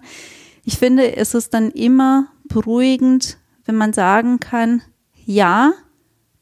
[0.64, 4.82] ich finde, es ist dann immer beruhigend, wenn man sagen kann,
[5.26, 5.74] ja,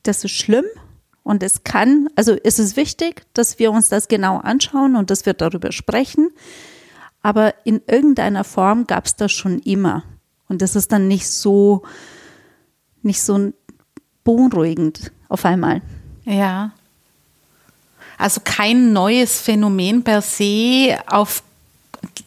[0.04, 0.66] das ist schlimm
[1.24, 5.26] und es kann, also es ist wichtig, dass wir uns das genau anschauen und dass
[5.26, 6.30] wir darüber sprechen.
[7.22, 10.04] Aber in irgendeiner Form gab es das schon immer.
[10.48, 11.84] Und das ist dann nicht so,
[13.02, 13.52] nicht so
[14.24, 15.82] beunruhigend auf einmal.
[16.24, 16.72] Ja.
[18.18, 21.44] Also kein neues Phänomen per se auf,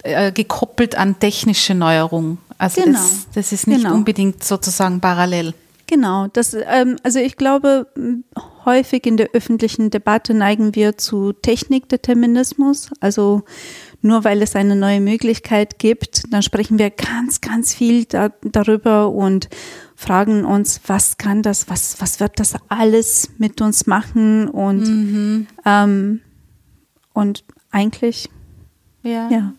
[0.02, 2.38] äh, gekoppelt an technische Neuerung.
[2.58, 2.98] Also genau.
[2.98, 3.94] das, das ist nicht genau.
[3.94, 5.54] unbedingt sozusagen parallel.
[5.86, 7.88] Genau, das, ähm, also ich glaube,
[8.64, 12.90] häufig in der öffentlichen Debatte neigen wir zu Technikdeterminismus.
[13.00, 13.42] Also
[14.00, 19.10] nur weil es eine neue Möglichkeit gibt, dann sprechen wir ganz, ganz viel da, darüber
[19.10, 19.48] und
[19.96, 25.46] fragen uns, was kann das, was, was wird das alles mit uns machen und, mhm.
[25.66, 26.20] ähm,
[27.12, 28.30] und eigentlich,
[29.02, 29.28] ja.
[29.28, 29.54] ja.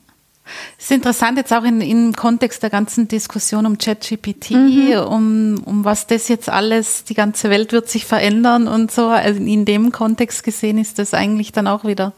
[0.78, 4.93] Es ist interessant jetzt auch in, im Kontext der ganzen Diskussion um ChatGPT, mhm.
[5.08, 9.08] um, um was das jetzt alles, die ganze Welt wird sich verändern und so.
[9.08, 12.14] Also in dem Kontext gesehen ist das eigentlich dann auch wieder.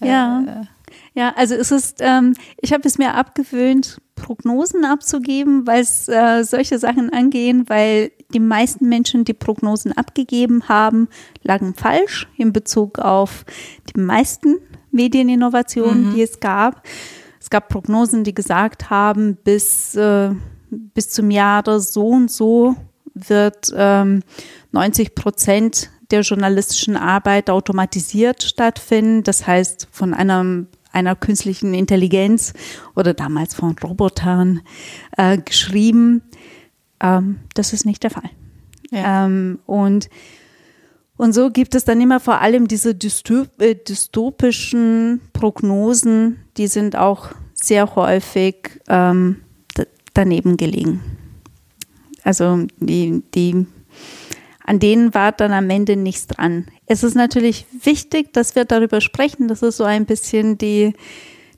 [0.00, 0.66] Äh, ja.
[1.14, 6.42] Ja, also es ist, ähm, ich habe es mir abgewöhnt, Prognosen abzugeben, weil es äh,
[6.42, 11.08] solche Sachen angehen, weil die meisten Menschen, die Prognosen abgegeben haben,
[11.42, 13.44] lagen falsch in Bezug auf
[13.94, 14.56] die meisten
[14.90, 16.14] Medieninnovationen, mhm.
[16.14, 16.82] die es gab
[17.52, 20.30] gab Prognosen, die gesagt haben, bis, äh,
[20.70, 22.74] bis zum Jahre so und so
[23.14, 24.22] wird ähm,
[24.72, 29.22] 90 Prozent der journalistischen Arbeit automatisiert stattfinden.
[29.22, 32.54] Das heißt, von einer, einer künstlichen Intelligenz
[32.96, 34.62] oder damals von Robotern
[35.16, 36.22] äh, geschrieben.
[37.00, 38.30] Ähm, das ist nicht der Fall.
[38.90, 39.26] Ja.
[39.26, 40.08] Ähm, und
[41.18, 47.28] und so gibt es dann immer vor allem diese äh, dystopischen Prognosen, die sind auch
[47.62, 49.42] sehr häufig ähm,
[50.14, 51.00] daneben gelegen.
[52.24, 53.66] Also die, die,
[54.64, 56.66] an denen war dann am Ende nichts dran.
[56.86, 59.48] Es ist natürlich wichtig, dass wir darüber sprechen.
[59.48, 60.94] Das ist so ein bisschen die,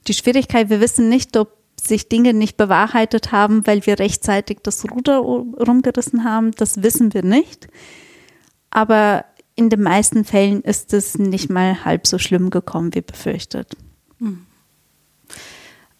[0.07, 0.71] die Schwierigkeit.
[0.71, 6.25] Wir wissen nicht, ob sich Dinge nicht bewahrheitet haben, weil wir rechtzeitig das Ruder rumgerissen
[6.25, 6.53] haben.
[6.53, 7.69] Das wissen wir nicht.
[8.71, 9.25] Aber
[9.55, 13.77] in den meisten Fällen ist es nicht mal halb so schlimm gekommen wie befürchtet.
[14.19, 14.47] Mhm.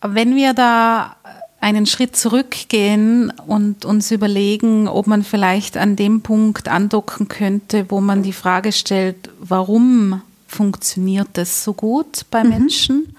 [0.07, 1.17] Wenn wir da
[1.61, 8.03] einen Schritt zurückgehen und uns überlegen, ob man vielleicht an dem Punkt andocken könnte, wo
[8.03, 12.51] man die Frage stellt, warum funktioniert das so gut bei mhm.
[12.51, 13.17] Menschen?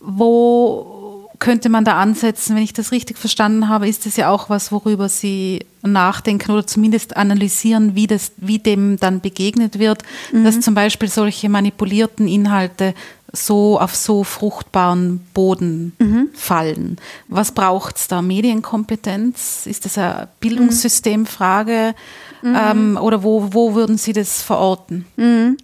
[0.00, 2.56] Wo könnte man da ansetzen?
[2.56, 6.66] Wenn ich das richtig verstanden habe, ist das ja auch was, worüber Sie nachdenken oder
[6.66, 10.02] zumindest analysieren, wie, das, wie dem dann begegnet wird,
[10.32, 10.44] mhm.
[10.44, 12.94] dass zum Beispiel solche manipulierten Inhalte
[13.32, 16.28] so auf so fruchtbaren Boden mhm.
[16.34, 16.96] fallen.
[17.28, 18.22] Was braucht es da?
[18.22, 19.66] Medienkompetenz?
[19.66, 21.94] Ist das eine Bildungssystemfrage?
[22.42, 22.56] Mhm.
[22.56, 25.06] Ähm, oder wo, wo würden Sie das verorten?
[25.16, 25.56] Mhm.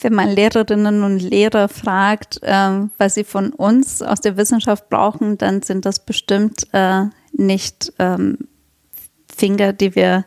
[0.00, 5.38] Wenn man Lehrerinnen und Lehrer fragt, äh, was sie von uns aus der Wissenschaft brauchen,
[5.38, 8.38] dann sind das bestimmt äh, nicht ähm,
[9.38, 10.24] Finger, die wir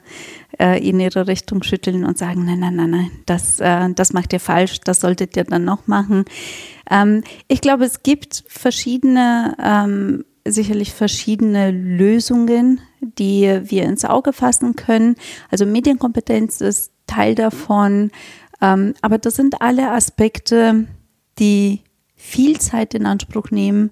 [0.62, 4.32] äh, in ihre Richtung schütteln und sagen, nein, nein, nein, nein, das, äh, das macht
[4.32, 6.26] ihr falsch, das solltet ihr dann noch machen.
[6.89, 14.76] Ähm, ich glaube, es gibt verschiedene, ähm, sicherlich verschiedene Lösungen, die wir ins Auge fassen
[14.76, 15.16] können.
[15.49, 18.12] Also Medienkompetenz ist Teil davon,
[18.62, 20.86] ähm, aber das sind alle Aspekte,
[21.39, 21.82] die
[22.16, 23.89] viel Zeit in Anspruch nehmen,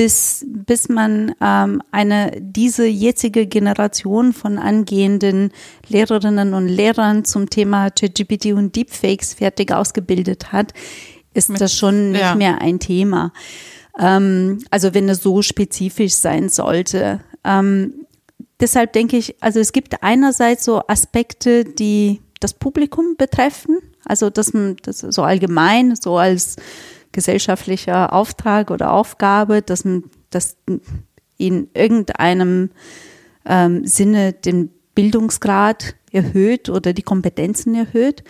[0.00, 5.52] bis, bis man ähm, eine, diese jetzige Generation von angehenden
[5.88, 10.72] Lehrerinnen und Lehrern zum Thema ChatGPT und Deepfakes fertig ausgebildet hat,
[11.34, 12.34] ist Mit, das schon nicht ja.
[12.34, 13.34] mehr ein Thema.
[13.98, 17.20] Ähm, also wenn es so spezifisch sein sollte.
[17.44, 18.06] Ähm,
[18.58, 23.76] deshalb denke ich, also es gibt einerseits so Aspekte, die das Publikum betreffen,
[24.06, 26.56] also das, das so allgemein, so als
[27.12, 30.56] gesellschaftlicher Auftrag oder Aufgabe, dass man das
[31.36, 32.70] in irgendeinem
[33.44, 38.22] ähm, Sinne den Bildungsgrad erhöht oder die Kompetenzen erhöht.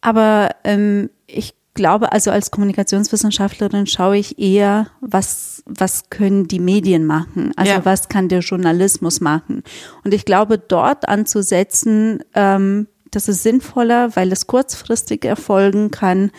[0.00, 7.06] Aber ähm, ich glaube, also als Kommunikationswissenschaftlerin schaue ich eher, was, was können die Medien
[7.06, 7.52] machen?
[7.56, 7.84] Also ja.
[7.84, 9.62] was kann der Journalismus machen?
[10.04, 16.30] Und ich glaube, dort anzusetzen, ähm, das ist sinnvoller, weil es kurzfristig erfolgen kann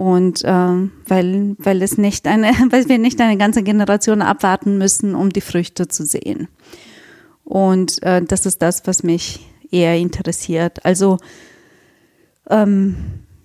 [0.00, 5.14] und äh, weil, weil es nicht eine, weil wir nicht eine ganze Generation abwarten müssen,
[5.14, 6.48] um die Früchte zu sehen.
[7.44, 10.86] Und äh, das ist das, was mich eher interessiert.
[10.86, 11.18] Also
[12.48, 12.96] ähm,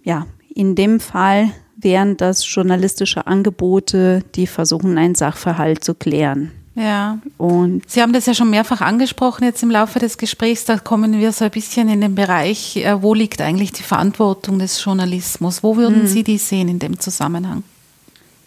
[0.03, 6.51] ja, in dem Fall wären das journalistische Angebote, die versuchen, einen Sachverhalt zu klären.
[6.75, 7.19] Ja.
[7.37, 10.65] Und Sie haben das ja schon mehrfach angesprochen jetzt im Laufe des Gesprächs.
[10.65, 14.59] Da kommen wir so ein bisschen in den Bereich, äh, wo liegt eigentlich die Verantwortung
[14.59, 15.63] des Journalismus?
[15.63, 16.07] Wo würden hm.
[16.07, 17.63] Sie die sehen in dem Zusammenhang?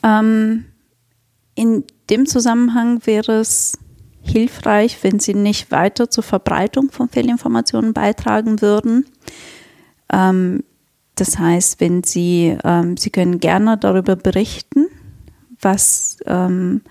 [0.02, 0.66] Ähm,
[1.54, 3.78] in dem Zusammenhang wäre es
[4.22, 9.06] hilfreich, wenn Sie nicht weiter zur Verbreitung von Fehlinformationen beitragen würden.
[10.12, 10.64] Ähm,
[11.14, 14.86] das heißt, wenn Sie, ähm, Sie können gerne darüber berichten,
[15.60, 16.82] was ähm,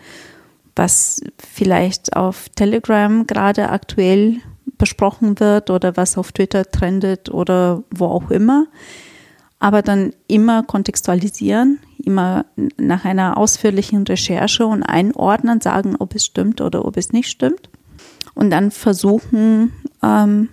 [0.78, 4.38] was vielleicht auf Telegram gerade aktuell
[4.78, 8.68] besprochen wird oder was auf Twitter trendet oder wo auch immer.
[9.60, 12.46] Aber dann immer kontextualisieren, immer
[12.78, 17.70] nach einer ausführlichen Recherche und einordnen, sagen, ob es stimmt oder ob es nicht stimmt.
[18.36, 19.74] Und dann versuchen
[20.04, 20.50] ähm,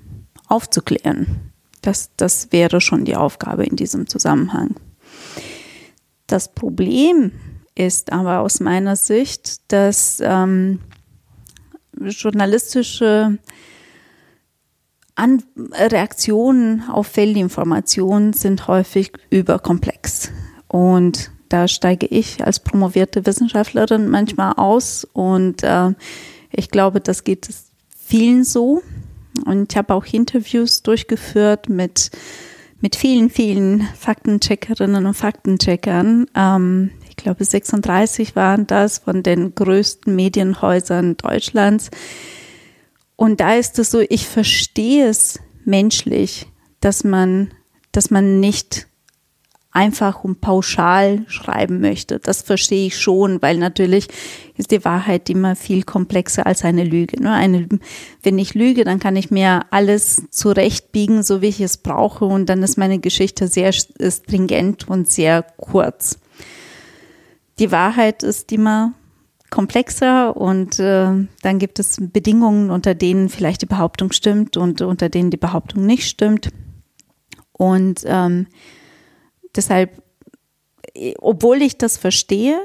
[0.49, 1.53] aufzuklären.
[1.83, 4.77] Das, das wäre schon die Aufgabe in diesem Zusammenhang.
[6.27, 7.33] Das Problem
[7.75, 10.81] ist aber aus meiner Sicht, dass ähm,
[12.01, 13.39] journalistische
[15.17, 20.31] An Reaktionen auf Fehlinformationen sind häufig überkomplex.
[20.69, 25.93] Und da steige ich als promovierte Wissenschaftlerin manchmal aus und äh,
[26.51, 27.49] ich glaube, das geht
[27.97, 28.83] vielen so.
[29.45, 32.11] Und ich habe auch Interviews durchgeführt mit,
[32.81, 36.27] mit vielen, vielen Faktencheckerinnen und Faktencheckern.
[36.35, 41.91] Ähm, ich glaube 36 waren das von den größten Medienhäusern Deutschlands.
[43.15, 46.49] Und da ist es so, ich verstehe es menschlich,
[46.81, 47.55] dass man,
[47.93, 48.89] dass man nicht
[49.71, 52.19] einfach und pauschal schreiben möchte.
[52.19, 54.09] Das verstehe ich schon, weil natürlich
[54.57, 57.23] ist die Wahrheit immer viel komplexer als eine Lüge.
[57.23, 57.33] Ne?
[57.33, 57.69] Eine,
[58.25, 62.47] wenn ich lüge, dann kann ich mir alles zurechtbiegen, so wie ich es brauche, und
[62.49, 66.19] dann ist meine Geschichte sehr stringent und sehr kurz
[67.59, 68.95] die Wahrheit ist immer
[69.51, 75.09] komplexer und äh, dann gibt es Bedingungen, unter denen vielleicht die Behauptung stimmt und unter
[75.09, 76.49] denen die Behauptung nicht stimmt.
[77.53, 78.49] Und ähm,
[79.55, 80.03] deshalb,
[81.19, 82.59] obwohl ich das verstehe,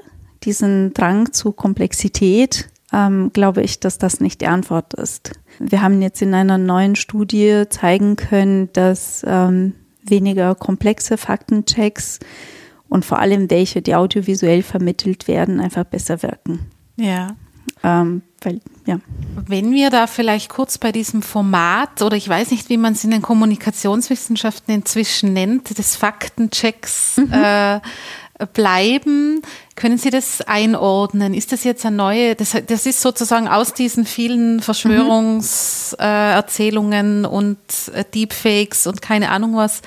[0.44, 5.34] diesen Drang zu Komplexität, ähm, glaube ich, dass das nicht die Antwort ist.
[5.60, 12.20] Wir haben jetzt in einer neuen Studie zeigen können, dass ähm, weniger komplexe Faktenchecks
[12.90, 16.72] und vor allem welche, die audiovisuell vermittelt werden, einfach besser wirken.
[16.98, 17.36] Ja.
[17.84, 19.00] Ähm, weil, ja.
[19.48, 23.04] Wenn wir da vielleicht kurz bei diesem Format oder ich weiß nicht, wie man es
[23.04, 27.32] in den Kommunikationswissenschaften inzwischen nennt, des Faktenchecks mhm.
[27.32, 27.80] äh,
[28.54, 29.42] bleiben,
[29.76, 31.34] können Sie das einordnen?
[31.34, 37.26] Ist das jetzt eine neue, das, das ist sozusagen aus diesen vielen Verschwörungserzählungen mhm.
[37.26, 37.58] äh, und
[37.94, 39.82] äh, Deepfakes und keine Ahnung was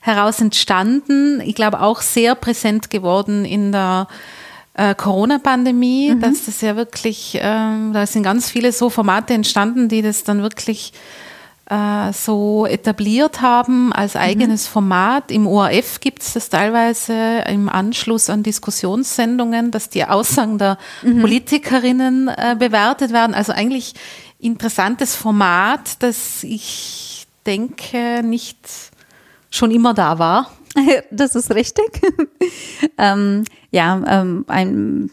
[0.00, 1.40] heraus entstanden.
[1.40, 4.08] Ich glaube auch sehr präsent geworden in der
[4.74, 6.20] äh, Corona-Pandemie, mhm.
[6.20, 10.42] dass das ja wirklich, äh, da sind ganz viele so Formate entstanden, die das dann
[10.42, 10.92] wirklich
[11.68, 14.20] äh, so etabliert haben als mhm.
[14.20, 14.72] eigenes mhm.
[14.72, 15.30] Format.
[15.30, 21.20] Im ORF gibt es das teilweise im Anschluss an Diskussionssendungen, dass die Aussagen der mhm.
[21.20, 23.34] Politikerinnen äh, bewertet werden.
[23.34, 23.94] Also eigentlich
[24.38, 28.58] interessantes Format, das ich denke nicht
[29.50, 30.50] schon immer da war.
[31.10, 32.00] Das ist richtig.
[32.98, 35.10] ähm, ja, ähm, ein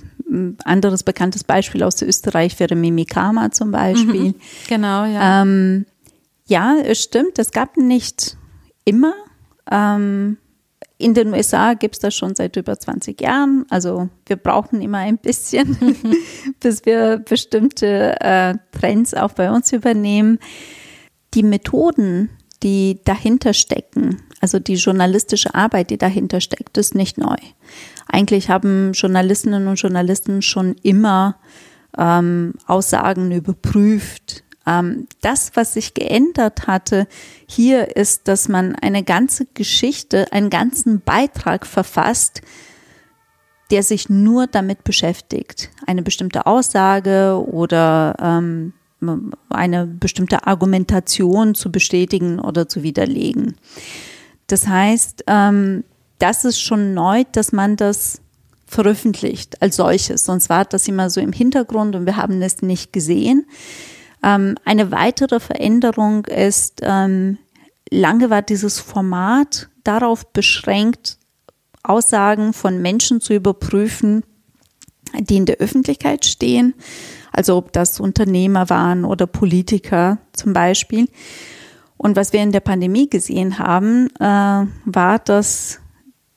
[0.63, 4.29] anderes bekanntes Beispiel aus Österreich wäre Mimikama zum Beispiel.
[4.29, 4.35] Mhm,
[4.67, 5.41] genau, ja.
[5.41, 5.85] Ähm,
[6.47, 8.37] ja, es stimmt, es gab nicht
[8.83, 9.13] immer.
[9.71, 10.37] Ähm,
[10.97, 13.65] in den USA gibt es das schon seit über 20 Jahren.
[13.69, 15.77] Also wir brauchen immer ein bisschen,
[16.59, 20.39] bis wir bestimmte äh, Trends auch bei uns übernehmen.
[21.33, 22.29] Die Methoden,
[22.65, 27.37] die dahinter stecken, also die journalistische Arbeit, die dahinter steckt, ist nicht neu.
[28.07, 31.37] eigentlich haben Journalistinnen und Journalisten schon immer
[31.95, 34.43] ähm, Aussagen überprüft.
[34.65, 37.07] Ähm, das, was sich geändert hatte
[37.47, 42.41] hier, ist, dass man eine ganze Geschichte, einen ganzen Beitrag verfasst,
[43.69, 48.73] der sich nur damit beschäftigt, eine bestimmte Aussage oder ähm,
[49.49, 53.55] eine bestimmte Argumentation zu bestätigen oder zu widerlegen.
[54.47, 55.83] Das heißt, ähm,
[56.19, 58.21] das ist schon neu, dass man das
[58.65, 60.25] veröffentlicht als solches.
[60.25, 63.45] Sonst war das immer so im Hintergrund und wir haben es nicht gesehen.
[64.23, 67.37] Ähm, eine weitere Veränderung ist, ähm,
[67.89, 71.19] lange war dieses Format darauf beschränkt,
[71.83, 74.23] Aussagen von Menschen zu überprüfen,
[75.19, 76.73] die in der Öffentlichkeit stehen,
[77.35, 81.07] also ob das Unternehmer waren oder Politiker zum Beispiel.
[81.97, 85.79] Und was wir in der Pandemie gesehen haben, äh, war, dass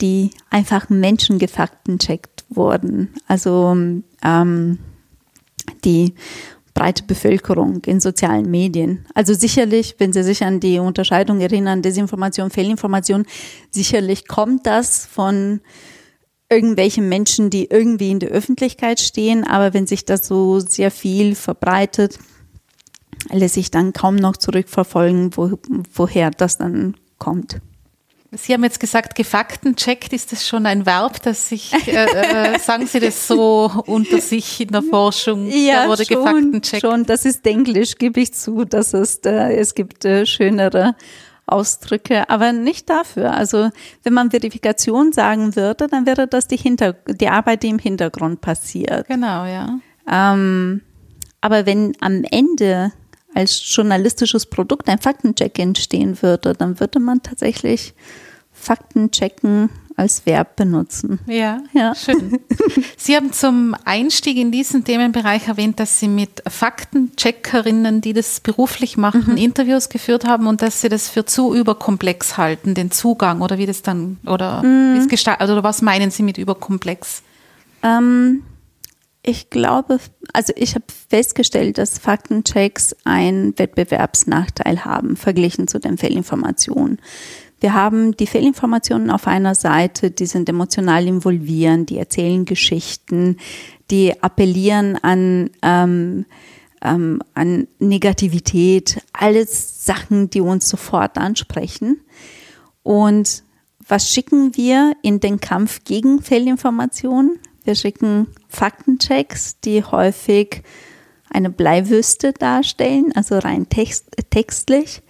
[0.01, 3.15] die einfach Menschen gefaktencheckt wurden.
[3.27, 3.77] Also
[4.25, 4.79] ähm,
[5.85, 6.15] die
[6.75, 9.05] breite Bevölkerung in sozialen Medien.
[9.15, 13.27] Also sicherlich, wenn Sie sich an die Unterscheidung erinnern, Desinformation, Fehlinformation,
[13.71, 15.61] sicherlich kommt das von
[16.51, 21.35] irgendwelchen Menschen, die irgendwie in der Öffentlichkeit stehen, aber wenn sich das so sehr viel
[21.35, 22.19] verbreitet,
[23.31, 25.59] lässt sich dann kaum noch zurückverfolgen, wo,
[25.93, 27.61] woher das dann kommt.
[28.31, 32.87] Sie haben jetzt gesagt, gefaktencheckt, ist das schon ein Verb, das sich, äh, äh, sagen
[32.87, 35.51] Sie das so unter sich in der Forschung?
[35.51, 36.83] Ja, da wurde schon, gefaktencheckt.
[36.83, 40.95] schon, das ist Englisch, gebe ich zu, dass es, äh, es gibt äh, schönere
[41.53, 43.33] Ausdrücke, aber nicht dafür.
[43.33, 43.71] Also
[44.03, 48.41] wenn man Verifikation sagen würde, dann wäre das die, Hinter die Arbeit, die im Hintergrund
[48.41, 49.07] passiert.
[49.09, 49.79] Genau, ja.
[50.11, 50.83] Ähm,
[51.41, 52.93] aber wenn am Ende
[53.35, 57.95] als journalistisches Produkt ein Faktencheck entstehen würde, dann würde man tatsächlich
[58.53, 61.19] Faktenchecken als Verb benutzen.
[61.27, 62.39] Ja, ja, schön.
[62.97, 68.97] Sie haben zum Einstieg in diesen Themenbereich erwähnt, dass Sie mit Faktencheckerinnen, die das beruflich
[68.97, 69.37] machen, mhm.
[69.37, 73.67] Interviews geführt haben und dass Sie das für zu überkomplex halten, den Zugang oder wie
[73.67, 75.09] das dann, oder, mhm.
[75.09, 77.23] gestaltet, oder was meinen Sie mit überkomplex?
[77.83, 78.45] Ähm,
[79.23, 79.99] ich glaube,
[80.33, 86.99] also ich habe festgestellt, dass Faktenchecks einen Wettbewerbsnachteil haben, verglichen zu den Fehlinformationen.
[87.61, 93.37] Wir haben die Fehlinformationen auf einer Seite, die sind emotional involvierend, die erzählen Geschichten,
[93.91, 96.27] die appellieren an, ähm,
[96.83, 102.01] ähm, an Negativität, alles Sachen, die uns sofort ansprechen.
[102.85, 103.43] Und
[103.89, 107.39] was schicken wir in den Kampf gegen Fehlinformationen?
[107.65, 110.63] Wir schicken Faktenchecks, die häufig
[111.31, 115.03] eine Bleiwüste darstellen, also rein text, textlich,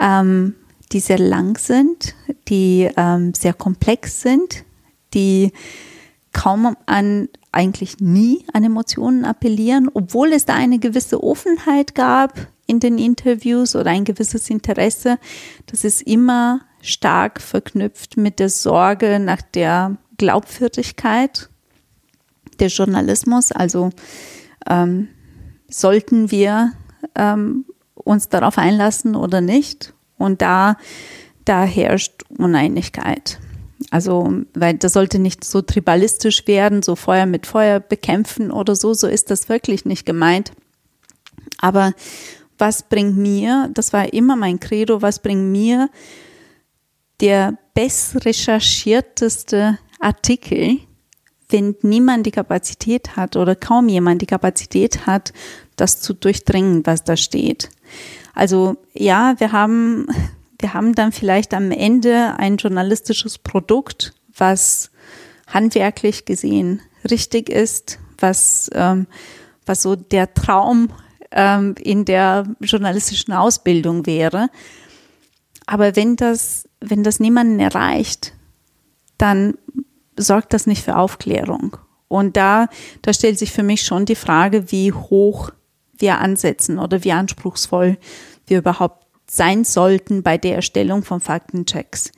[0.00, 0.54] ähm,
[0.94, 2.14] die sehr lang sind,
[2.48, 4.64] die ähm, sehr komplex sind,
[5.12, 5.52] die
[6.32, 12.80] kaum an, eigentlich nie an Emotionen appellieren, obwohl es da eine gewisse Offenheit gab in
[12.80, 15.18] den Interviews oder ein gewisses Interesse.
[15.66, 21.48] Das ist immer stark verknüpft mit der Sorge nach der Glaubwürdigkeit
[22.60, 23.50] der Journalismus.
[23.50, 23.90] Also
[24.68, 25.08] ähm,
[25.68, 26.72] sollten wir
[27.16, 27.64] ähm,
[27.94, 29.93] uns darauf einlassen oder nicht?
[30.18, 30.76] Und da,
[31.44, 33.38] da herrscht Uneinigkeit.
[33.90, 38.94] Also, weil das sollte nicht so tribalistisch werden, so Feuer mit Feuer bekämpfen oder so,
[38.94, 40.52] so ist das wirklich nicht gemeint.
[41.58, 41.92] Aber
[42.58, 45.90] was bringt mir, das war immer mein Credo, was bringt mir
[47.20, 50.78] der best recherchierteste Artikel,
[51.48, 55.32] wenn niemand die Kapazität hat oder kaum jemand die Kapazität hat,
[55.76, 57.70] das zu durchdringen, was da steht.
[58.34, 60.06] Also ja, wir haben,
[60.58, 64.90] wir haben dann vielleicht am Ende ein journalistisches Produkt, was
[65.46, 66.80] handwerklich gesehen
[67.10, 69.06] richtig ist, was, ähm,
[69.66, 70.88] was so der Traum
[71.30, 74.48] ähm, in der journalistischen Ausbildung wäre.
[75.66, 78.32] Aber wenn das, wenn das niemanden erreicht,
[79.18, 79.56] dann
[80.16, 81.76] sorgt das nicht für Aufklärung.
[82.08, 82.68] Und da,
[83.02, 85.50] da stellt sich für mich schon die Frage, wie hoch
[85.98, 87.98] wir ansetzen oder wie anspruchsvoll
[88.46, 92.12] wir überhaupt sein sollten bei der Erstellung von Faktenchecks.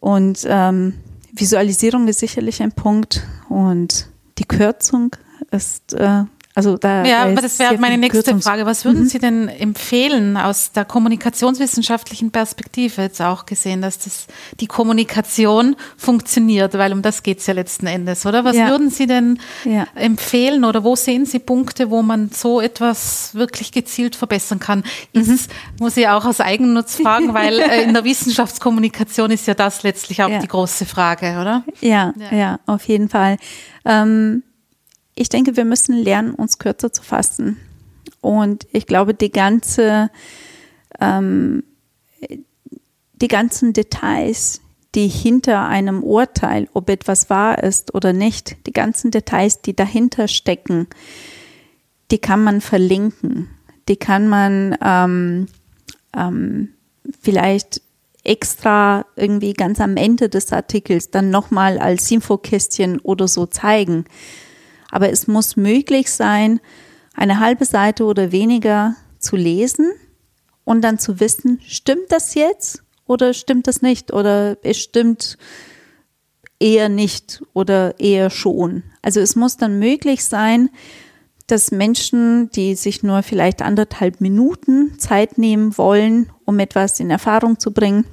[0.00, 0.94] Und ähm,
[1.32, 4.08] Visualisierung ist sicherlich ein Punkt und
[4.38, 5.16] die Kürzung
[5.50, 6.24] ist äh,
[6.56, 8.64] Also da, ja, aber das wäre meine nächste Kürzungs Frage.
[8.64, 9.08] Was würden mhm.
[9.08, 14.28] Sie denn empfehlen aus der kommunikationswissenschaftlichen Perspektive jetzt auch gesehen, dass das,
[14.60, 18.44] die Kommunikation funktioniert, weil um das geht es ja letzten Endes, oder?
[18.44, 18.68] Was ja.
[18.68, 19.88] würden Sie denn ja.
[19.96, 24.84] empfehlen oder wo sehen Sie Punkte, wo man so etwas wirklich gezielt verbessern kann?
[25.12, 25.38] Ist, mhm.
[25.80, 30.22] muss ich auch aus Eigennutz fragen, weil äh, in der Wissenschaftskommunikation ist ja das letztlich
[30.22, 30.38] auch ja.
[30.38, 31.64] die große Frage, oder?
[31.80, 33.38] Ja, ja, auf jeden Fall.
[33.84, 34.44] Ähm,
[35.14, 37.56] ich denke, wir müssen lernen, uns kürzer zu fassen.
[38.20, 40.10] Und ich glaube, die ganze,
[41.00, 41.62] ähm,
[43.14, 44.60] die ganzen Details,
[44.94, 50.28] die hinter einem Urteil, ob etwas wahr ist oder nicht, die ganzen Details, die dahinter
[50.28, 50.86] stecken,
[52.10, 53.48] die kann man verlinken.
[53.88, 55.46] Die kann man ähm,
[56.16, 56.70] ähm,
[57.20, 57.82] vielleicht
[58.22, 64.06] extra irgendwie ganz am Ende des Artikels dann nochmal als Infokästchen oder so zeigen.
[64.94, 66.60] Aber es muss möglich sein,
[67.14, 69.90] eine halbe Seite oder weniger zu lesen
[70.62, 75.36] und dann zu wissen, stimmt das jetzt oder stimmt das nicht oder es stimmt
[76.60, 78.84] eher nicht oder eher schon.
[79.02, 80.70] Also es muss dann möglich sein,
[81.48, 87.58] dass Menschen, die sich nur vielleicht anderthalb Minuten Zeit nehmen wollen, um etwas in Erfahrung
[87.58, 88.04] zu bringen,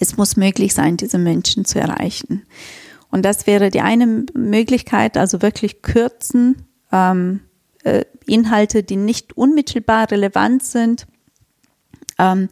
[0.00, 2.46] es muss möglich sein, diese Menschen zu erreichen.
[3.10, 7.40] Und das wäre die eine Möglichkeit, also wirklich kürzen, ähm,
[7.82, 11.06] äh, Inhalte, die nicht unmittelbar relevant sind,
[12.18, 12.48] ähm,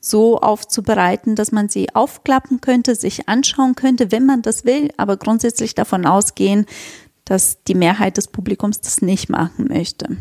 [0.00, 5.16] so aufzubereiten, dass man sie aufklappen könnte, sich anschauen könnte, wenn man das will, aber
[5.16, 6.66] grundsätzlich davon ausgehen,
[7.24, 10.16] dass die Mehrheit des Publikums das nicht machen möchte.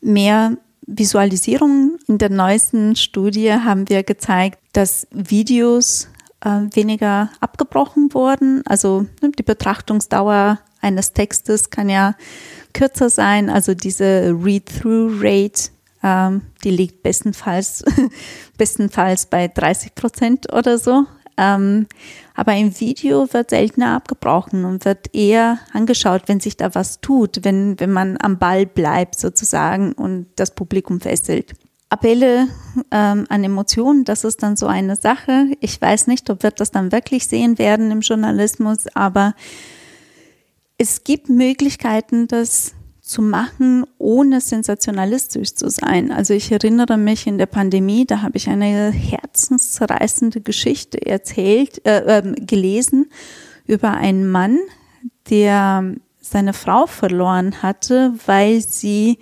[0.00, 6.08] Mehr Visualisierungen in der neuesten Studie haben wir gezeigt, dass Videos
[6.44, 8.62] weniger abgebrochen worden.
[8.66, 12.14] Also ne, die Betrachtungsdauer eines Textes kann ja
[12.72, 13.50] kürzer sein.
[13.50, 15.70] Also diese Read-Through-Rate,
[16.02, 17.84] ähm, die liegt bestenfalls,
[18.58, 21.06] bestenfalls bei 30 Prozent oder so.
[21.36, 21.86] Ähm,
[22.34, 27.40] aber im Video wird seltener abgebrochen und wird eher angeschaut, wenn sich da was tut,
[27.42, 31.54] wenn, wenn man am Ball bleibt sozusagen und das Publikum fesselt.
[31.94, 32.48] Appelle
[32.90, 35.46] ähm, an Emotionen, das ist dann so eine Sache.
[35.60, 39.34] Ich weiß nicht, ob wir das dann wirklich sehen werden im Journalismus, aber
[40.76, 46.10] es gibt Möglichkeiten, das zu machen, ohne sensationalistisch zu sein.
[46.10, 52.18] Also ich erinnere mich in der Pandemie, da habe ich eine herzenszerreißende Geschichte erzählt, äh,
[52.18, 53.06] äh, gelesen
[53.66, 54.58] über einen Mann,
[55.30, 59.18] der seine Frau verloren hatte, weil sie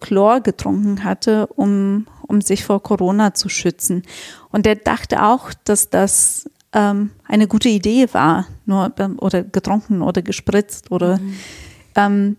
[0.00, 4.02] Chlor getrunken hatte, um, um sich vor Corona zu schützen.
[4.50, 10.22] Und er dachte auch, dass das ähm, eine gute Idee war, nur oder getrunken oder
[10.22, 11.34] gespritzt oder mhm.
[11.96, 12.36] ähm,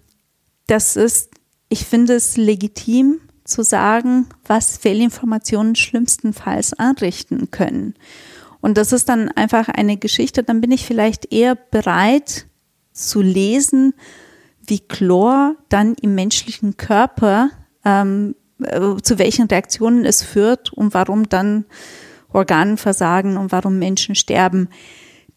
[0.67, 1.31] das ist,
[1.69, 7.93] ich finde es legitim zu sagen, was Fehlinformationen schlimmstenfalls anrichten können.
[8.61, 12.47] Und das ist dann einfach eine Geschichte, dann bin ich vielleicht eher bereit
[12.91, 13.93] zu lesen,
[14.65, 17.51] wie Chlor dann im menschlichen Körper,
[17.83, 21.65] ähm, äh, zu welchen Reaktionen es führt und warum dann
[22.31, 24.69] Organen versagen und warum Menschen sterben.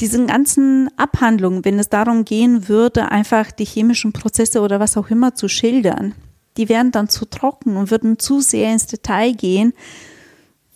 [0.00, 5.10] Diesen ganzen Abhandlungen, wenn es darum gehen würde, einfach die chemischen Prozesse oder was auch
[5.10, 6.14] immer zu schildern,
[6.56, 9.72] die wären dann zu trocken und würden zu sehr ins Detail gehen,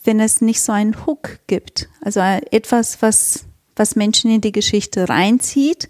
[0.04, 1.88] wenn es nicht so einen Hook gibt.
[2.00, 3.44] Also etwas, was,
[3.76, 5.88] was Menschen in die Geschichte reinzieht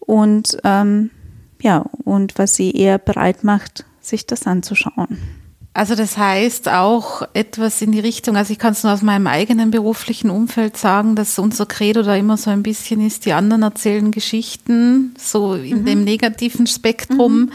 [0.00, 1.10] und ähm,
[1.62, 5.18] ja, und was sie eher bereit macht, sich das anzuschauen.
[5.72, 9.28] Also das heißt auch etwas in die Richtung, also ich kann es nur aus meinem
[9.28, 13.62] eigenen beruflichen Umfeld sagen, dass unser Credo da immer so ein bisschen ist, die anderen
[13.62, 15.84] erzählen Geschichten, so in mhm.
[15.84, 17.52] dem negativen Spektrum, mhm.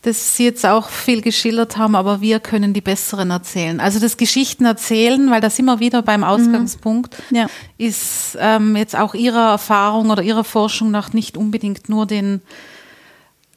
[0.00, 3.80] das Sie jetzt auch viel geschildert haben, aber wir können die besseren erzählen.
[3.80, 7.36] Also das Geschichten erzählen, weil das immer wieder beim Ausgangspunkt mhm.
[7.36, 7.46] ja.
[7.76, 12.40] ist ähm, jetzt auch Ihrer Erfahrung oder Ihrer Forschung nach nicht unbedingt nur den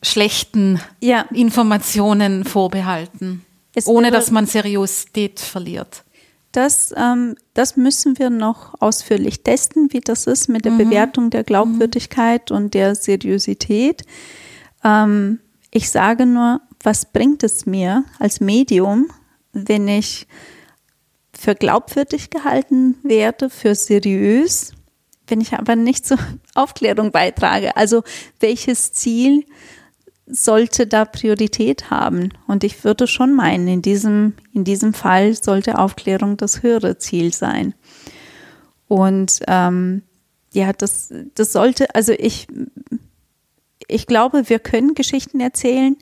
[0.04, 1.22] schlechten ja.
[1.34, 3.46] Informationen vorbehalten,
[3.76, 6.04] es ohne dass man Seriosität verliert.
[6.52, 10.78] Das, ähm, das müssen wir noch ausführlich testen, wie das ist mit der mhm.
[10.80, 12.58] Bewertung der Glaubwürdigkeit mhm.
[12.58, 14.04] und der Seriosität.
[14.84, 15.40] Ähm,
[15.72, 19.08] ich sage nur, was bringt es mir als Medium,
[19.54, 20.28] wenn ich
[21.34, 24.74] für glaubwürdig gehalten werde, für seriös,
[25.28, 26.18] wenn ich aber nicht zur
[26.56, 27.78] Aufklärung beitrage?
[27.78, 28.04] Also
[28.42, 29.46] welches Ziel
[30.32, 32.30] sollte da Priorität haben.
[32.48, 37.34] Und ich würde schon meinen, in diesem, in diesem Fall sollte Aufklärung das höhere Ziel
[37.34, 37.74] sein.
[38.88, 40.04] Und ähm,
[40.54, 42.48] ja, das, das sollte, also ich,
[43.88, 45.98] ich glaube, wir können Geschichten erzählen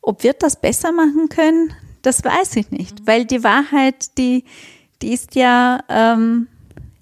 [0.00, 1.72] Ob wir das besser machen können,
[2.02, 4.44] das weiß ich nicht, weil die Wahrheit, die,
[5.02, 6.48] die ist ja ähm,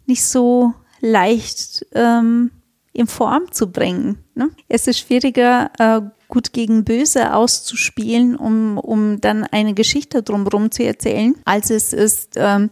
[0.07, 2.51] nicht so leicht ähm,
[2.93, 4.19] in Form zu bringen.
[4.35, 4.51] Ne?
[4.69, 10.85] Es ist schwieriger, äh, gut gegen böse auszuspielen, um, um dann eine Geschichte drumherum zu
[10.85, 12.71] erzählen, als es ist, ähm,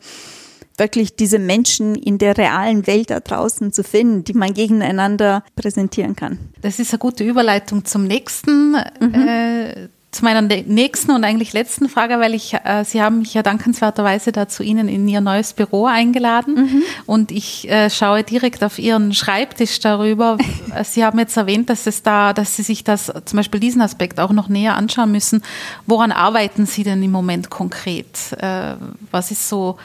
[0.76, 6.16] wirklich diese Menschen in der realen Welt da draußen zu finden, die man gegeneinander präsentieren
[6.16, 6.38] kann.
[6.62, 9.14] Das ist eine gute Überleitung zum nächsten mhm.
[9.14, 13.42] äh, zu meiner nächsten und eigentlich letzten Frage, weil ich, äh, Sie haben mich ja
[13.42, 16.82] dankenswerterweise dazu Ihnen in Ihr neues Büro eingeladen mhm.
[17.06, 20.38] und ich äh, schaue direkt auf Ihren Schreibtisch darüber.
[20.84, 24.20] Sie haben jetzt erwähnt, dass es da, dass Sie sich das zum Beispiel diesen Aspekt
[24.20, 25.42] auch noch näher anschauen müssen.
[25.86, 28.32] Woran arbeiten Sie denn im Moment konkret?
[28.38, 28.74] Äh,
[29.10, 29.76] was ist so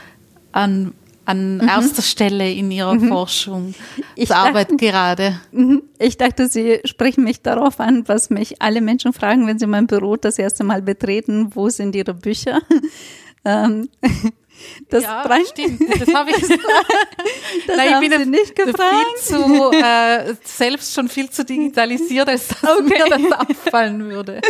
[0.51, 0.93] an
[1.29, 1.67] an mhm.
[1.67, 3.07] erster Stelle in Ihrer mhm.
[3.07, 3.75] Forschung
[4.15, 5.39] ich Arbeit gerade?
[5.51, 5.83] Mhm.
[5.99, 9.85] Ich dachte, Sie sprechen mich darauf an, was mich alle Menschen fragen, wenn sie mein
[9.85, 11.51] Büro das erste Mal betreten.
[11.53, 12.59] Wo sind Ihre Bücher?
[13.45, 13.87] Ähm,
[14.89, 15.81] das ja, rein, stimmt.
[15.99, 16.41] Das habe ich,
[17.67, 19.05] das Nein, haben ich bin Sie nicht gefragt.
[19.17, 22.83] Viel zu, äh, selbst schon viel zu digitalisiert, als dass okay.
[22.83, 24.41] mir das auffallen würde.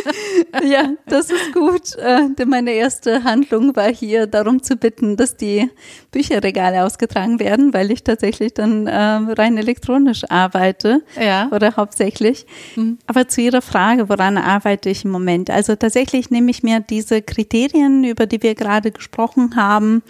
[0.63, 1.95] Ja, das ist gut.
[1.95, 5.69] Äh, denn meine erste Handlung war hier, darum zu bitten, dass die
[6.11, 11.03] Bücherregale ausgetragen werden, weil ich tatsächlich dann äh, rein elektronisch arbeite.
[11.19, 11.49] Ja.
[11.51, 12.45] Oder hauptsächlich.
[12.75, 12.97] Mhm.
[13.07, 15.49] Aber zu Ihrer Frage, woran arbeite ich im Moment?
[15.49, 20.01] Also tatsächlich nehme ich mir diese Kriterien, über die wir gerade gesprochen haben,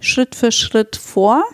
[0.00, 1.44] Schritt für Schritt vor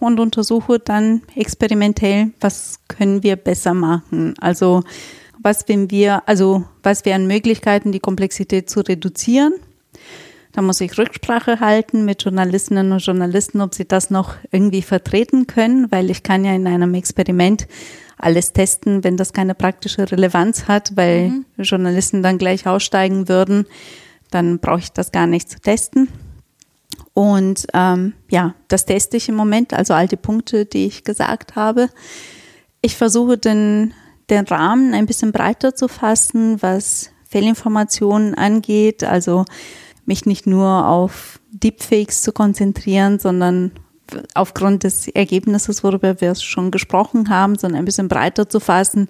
[0.00, 4.34] und untersuche dann experimentell, was können wir besser machen.
[4.40, 4.82] Also
[5.42, 9.54] was wenn wir, also was wären Möglichkeiten, die Komplexität zu reduzieren.
[10.52, 15.46] Da muss ich Rücksprache halten mit Journalistinnen und Journalisten, ob sie das noch irgendwie vertreten
[15.46, 17.66] können, weil ich kann ja in einem Experiment
[18.18, 21.44] alles testen, wenn das keine praktische Relevanz hat, weil mhm.
[21.58, 23.66] Journalisten dann gleich aussteigen würden,
[24.30, 26.08] dann brauche ich das gar nicht zu testen.
[27.14, 31.56] Und ähm, ja, das teste ich im Moment, also all die Punkte, die ich gesagt
[31.56, 31.88] habe.
[32.80, 33.92] Ich versuche den,
[34.30, 39.44] den Rahmen ein bisschen breiter zu fassen, was Fehlinformationen angeht, also
[40.04, 43.72] mich nicht nur auf Deepfakes zu konzentrieren, sondern
[44.34, 49.08] aufgrund des Ergebnisses, worüber wir schon gesprochen haben, sondern ein bisschen breiter zu fassen,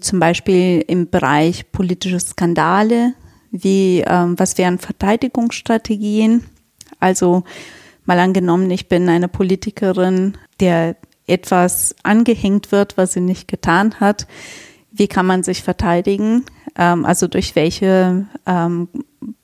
[0.00, 3.14] zum Beispiel im Bereich politische Skandale,
[3.50, 6.44] wie ähm, was wären Verteidigungsstrategien,
[6.98, 7.44] also
[8.04, 10.96] mal angenommen, ich bin eine Politikerin, der
[11.26, 14.26] etwas angehängt wird, was sie nicht getan hat.
[14.90, 16.44] Wie kann man sich verteidigen?
[16.76, 18.88] Ähm, also durch welche ähm,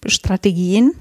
[0.06, 0.92] Strategien?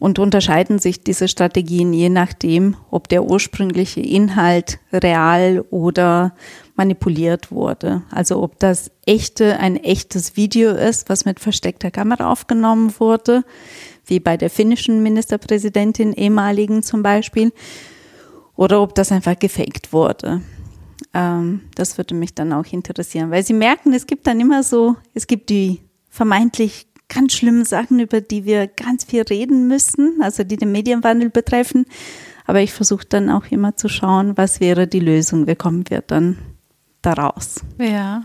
[0.00, 6.34] Und unterscheiden sich diese Strategien je nachdem, ob der ursprüngliche Inhalt real oder
[6.74, 8.02] manipuliert wurde.
[8.10, 13.44] Also ob das echte, ein echtes Video ist, was mit versteckter Kamera aufgenommen wurde
[14.06, 17.52] wie bei der finnischen Ministerpräsidentin ehemaligen zum Beispiel,
[18.56, 20.42] oder ob das einfach gefaked wurde.
[21.12, 24.96] Ähm, das würde mich dann auch interessieren, weil Sie merken, es gibt dann immer so,
[25.12, 30.44] es gibt die vermeintlich ganz schlimmen Sachen, über die wir ganz viel reden müssen, also
[30.44, 31.86] die den Medienwandel betreffen.
[32.46, 36.02] Aber ich versuche dann auch immer zu schauen, was wäre die Lösung, wie kommen wir
[36.02, 36.38] dann
[37.02, 37.60] daraus.
[37.78, 38.24] Ja.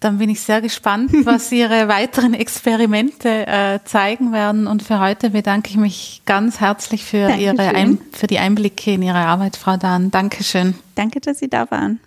[0.00, 4.66] Dann bin ich sehr gespannt, was Ihre weiteren Experimente äh, zeigen werden.
[4.66, 9.02] Und für heute bedanke ich mich ganz herzlich für, Ihre Ein für die Einblicke in
[9.02, 10.10] Ihre Arbeit, Frau Dahn.
[10.10, 10.74] Dankeschön.
[10.94, 12.00] Danke, dass Sie da waren.